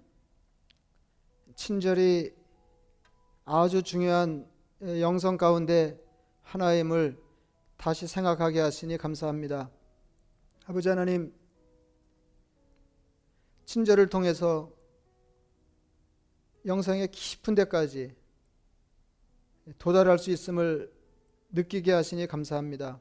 친절이 1.53 2.33
아주 3.45 3.83
중요한 3.83 4.49
영성 4.81 5.37
가운데 5.37 5.99
하나임을 6.41 7.19
다시 7.77 8.07
생각하게 8.07 8.61
하시니 8.61 8.97
감사합니다. 8.97 9.69
아버지 10.65 10.87
하나님, 10.89 11.33
친절을 13.65 14.07
통해서 14.07 14.71
영성의 16.65 17.09
깊은 17.11 17.55
데까지 17.55 18.15
도달할 19.77 20.17
수 20.17 20.31
있음을 20.31 20.91
느끼게 21.51 21.91
하시니 21.91 22.25
감사합니다. 22.27 22.99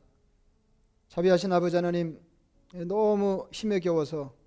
자비하신 1.09 1.53
아버지 1.53 1.77
하나님, 1.77 2.21
너무 2.87 3.49
힘에 3.53 3.79
겨워서 3.81 4.38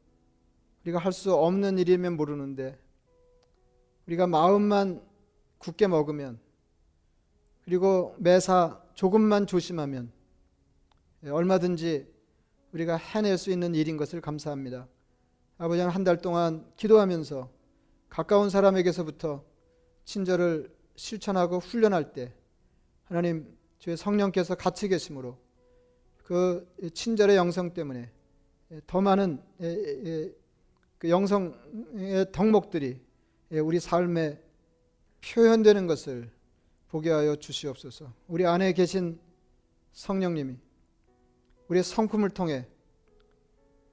우리가 0.83 0.99
할 0.99 1.11
수 1.11 1.33
없는 1.33 1.77
일이면 1.77 2.17
모르는데 2.17 2.79
우리가 4.07 4.27
마음만 4.27 5.01
굳게 5.59 5.87
먹으면 5.87 6.39
그리고 7.63 8.15
매사 8.17 8.81
조금만 8.95 9.45
조심하면 9.45 10.11
얼마든지 11.25 12.11
우리가 12.73 12.97
해낼 12.97 13.37
수 13.37 13.51
있는 13.51 13.75
일인 13.75 13.97
것을 13.97 14.21
감사합니다. 14.21 14.87
아버지 15.57 15.81
한 15.81 16.03
달 16.03 16.17
동안 16.17 16.65
기도하면서 16.77 17.49
가까운 18.09 18.49
사람에게서부터 18.49 19.43
친절을 20.05 20.73
실천하고 20.95 21.59
훈련할 21.59 22.13
때 22.13 22.33
하나님 23.03 23.55
주의 23.77 23.95
성령께서 23.95 24.55
같이 24.55 24.87
계심으로 24.87 25.37
그 26.23 26.67
친절의 26.93 27.35
영성 27.35 27.73
때문에 27.73 28.09
더 28.87 29.01
많은 29.01 29.41
그 31.01 31.09
영성의 31.09 32.31
덕목들이 32.31 33.01
우리 33.49 33.79
삶에 33.79 34.39
표현되는 35.19 35.87
것을 35.87 36.29
보게 36.89 37.09
하여 37.09 37.35
주시옵소서. 37.35 38.13
우리 38.27 38.45
안에 38.45 38.71
계신 38.73 39.19
성령님이 39.93 40.57
우리의 41.69 41.83
성품을 41.83 42.29
통해 42.29 42.67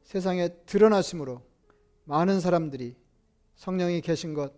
세상에 0.03 0.51
드러나심으로 0.67 1.41
많은 2.05 2.41
사람들이 2.41 2.95
성령이 3.55 4.03
계신 4.03 4.35
것, 4.35 4.53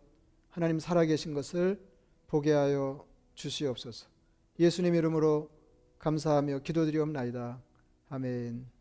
하나님 0.49 0.81
살아계신 0.81 1.35
것을 1.35 1.81
보게 2.27 2.51
하여 2.51 3.07
주시옵소서. 3.37 4.09
예수님 4.59 4.97
이름으로 4.97 5.49
감사하며 6.01 6.59
기도드리옵나이다. 6.61 7.63
아멘. 8.09 8.80